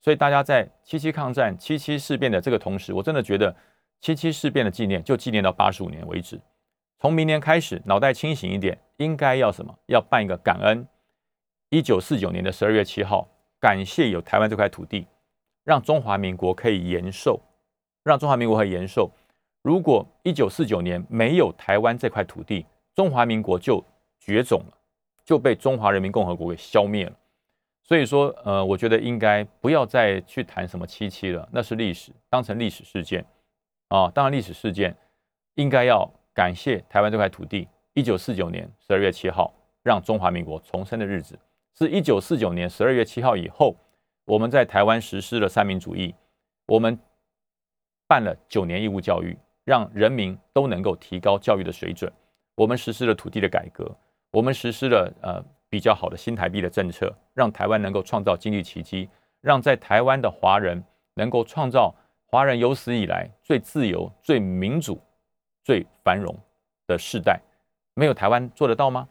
[0.00, 3.54] 所以，大家在七七抗战、七七事变的这个同时，我真的觉得
[4.00, 6.40] 七七事变的纪念就纪念到八十五年为止。
[6.98, 8.78] 从明年开始，脑袋清醒一点。
[8.98, 9.76] 应该要什么？
[9.86, 10.86] 要办一个感恩。
[11.70, 13.26] 一九四九年的十二月七号，
[13.58, 15.04] 感谢有台湾这块土地，
[15.64, 17.40] 让中华民国可以延寿，
[18.04, 19.10] 让中华民国可以延寿。
[19.62, 23.84] 如果一九四九年没有台湾这块土地，中华民国就
[24.24, 24.78] 绝种了，
[25.22, 27.12] 就被中华人民共和国给消灭了。
[27.82, 33.22] 所以说，呃，我觉得应该不要再去谈什么七七了，那是历史，当成历史事件
[33.88, 34.10] 啊。
[34.10, 34.96] 当然，历史事件
[35.56, 37.68] 应该要感谢台湾这块土地。
[37.92, 39.52] 一九四九年十二月七号，
[39.82, 41.38] 让中华民国重生的日子，
[41.78, 43.76] 是一九四九年十二月七号以后，
[44.24, 46.14] 我们在台湾实施了三民主义，
[46.66, 46.98] 我们
[48.08, 52.10] 办了九年义务教育，让人民都能够提高教育的水准。
[52.54, 53.94] 我们实施了土地的改革，
[54.34, 59.08] 我们实施了呃比较好的新台币的政策，让台湾能够创造经济奇迹，
[59.40, 60.82] 让在台湾的华人
[61.14, 61.94] 能够创造
[62.26, 65.00] 华人有史以来最自由、最民主、
[65.62, 66.36] 最繁荣
[66.88, 67.40] 的世代。
[67.94, 69.08] 没有台湾做得到吗？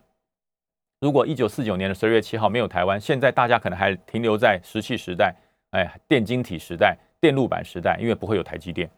[1.00, 5.34] 如果一九四九年的十二月七号没有台湾，现在大家可能还停留在石器时代，
[5.72, 8.90] 哎，电晶体时代、电路板时代，因为不会有台积电，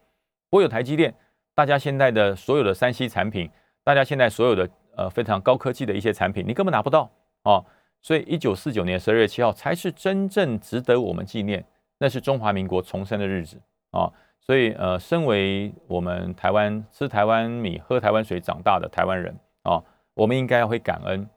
[0.50, 1.14] 不会有台积电，
[1.54, 3.48] 大家现在的所有的三 C 产品，
[3.84, 7.10] 大家现在所有的呃非常高科技的一些产品，你根本拿不到
[7.42, 7.62] 啊。
[8.02, 11.64] 所以一九四九年十二月七号才是真正值得我们纪念，
[11.98, 13.60] 那是中华民国重生的日子
[13.92, 14.12] 啊。
[14.40, 19.36] 所以呃，身为我们台湾吃台湾米、喝台湾水长大的台湾人。
[19.62, 19.82] 啊，
[20.14, 21.28] 我们应该要会感恩，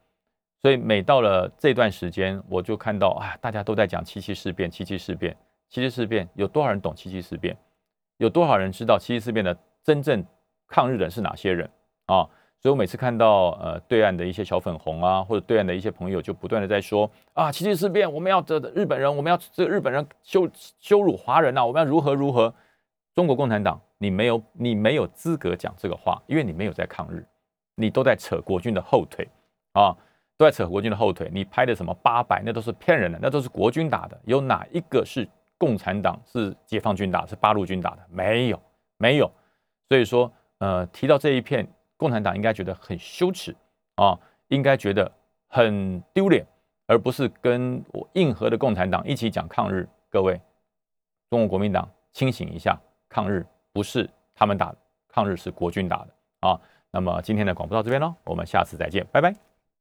[0.62, 5.36] 所以每到了这段时间，我就看到啊，大家都在讲七七事变，七七事变，
[5.68, 7.58] 七七事变，有多少人懂七七事变？
[8.18, 10.24] 有多少人知道七七事变的真正
[10.68, 11.68] 抗日的是哪些人
[12.06, 12.30] 啊？
[12.62, 20.50] 所以我每次看到呃对岸的一些小粉红啊，或者对岸的一些朋友，就不断的在说啊，七七事变，我们要这日本人，我们要这日本人羞
[20.80, 22.54] 羞辱华人呐，我们要如何如何？
[23.16, 27.26] 中国共产党，你没有你没有资格讲这个话，因为你没有在抗日。
[27.76, 29.26] 你都在扯国军的后腿
[29.72, 29.96] 啊，
[30.38, 31.30] 都在扯国军的后腿。
[31.34, 34.20] 你拍的什么八百，那都是骗人的，那都是国军打的。
[34.26, 38.00] 有哪一个是共产党是解放军打，是八路军打的？
[38.10, 38.62] 没有，
[38.98, 39.32] 没有。
[39.88, 41.66] 所以说，呃，提到这一片，
[42.00, 43.54] 共产党应该觉得很羞耻
[43.96, 45.12] 啊，应该觉得
[45.50, 46.48] 很丢脸
[46.88, 49.86] 而不是跟我硬核的共产党一起讲抗日。
[50.10, 50.40] 各位，
[51.30, 52.80] 中国国民党清醒一下，
[53.10, 54.78] 抗日不是他们打的，
[55.10, 56.08] 抗日是国军打的
[56.40, 56.60] 啊。
[56.90, 59.49] 那么今天的广播到这边喽，我们下次再见，拜拜。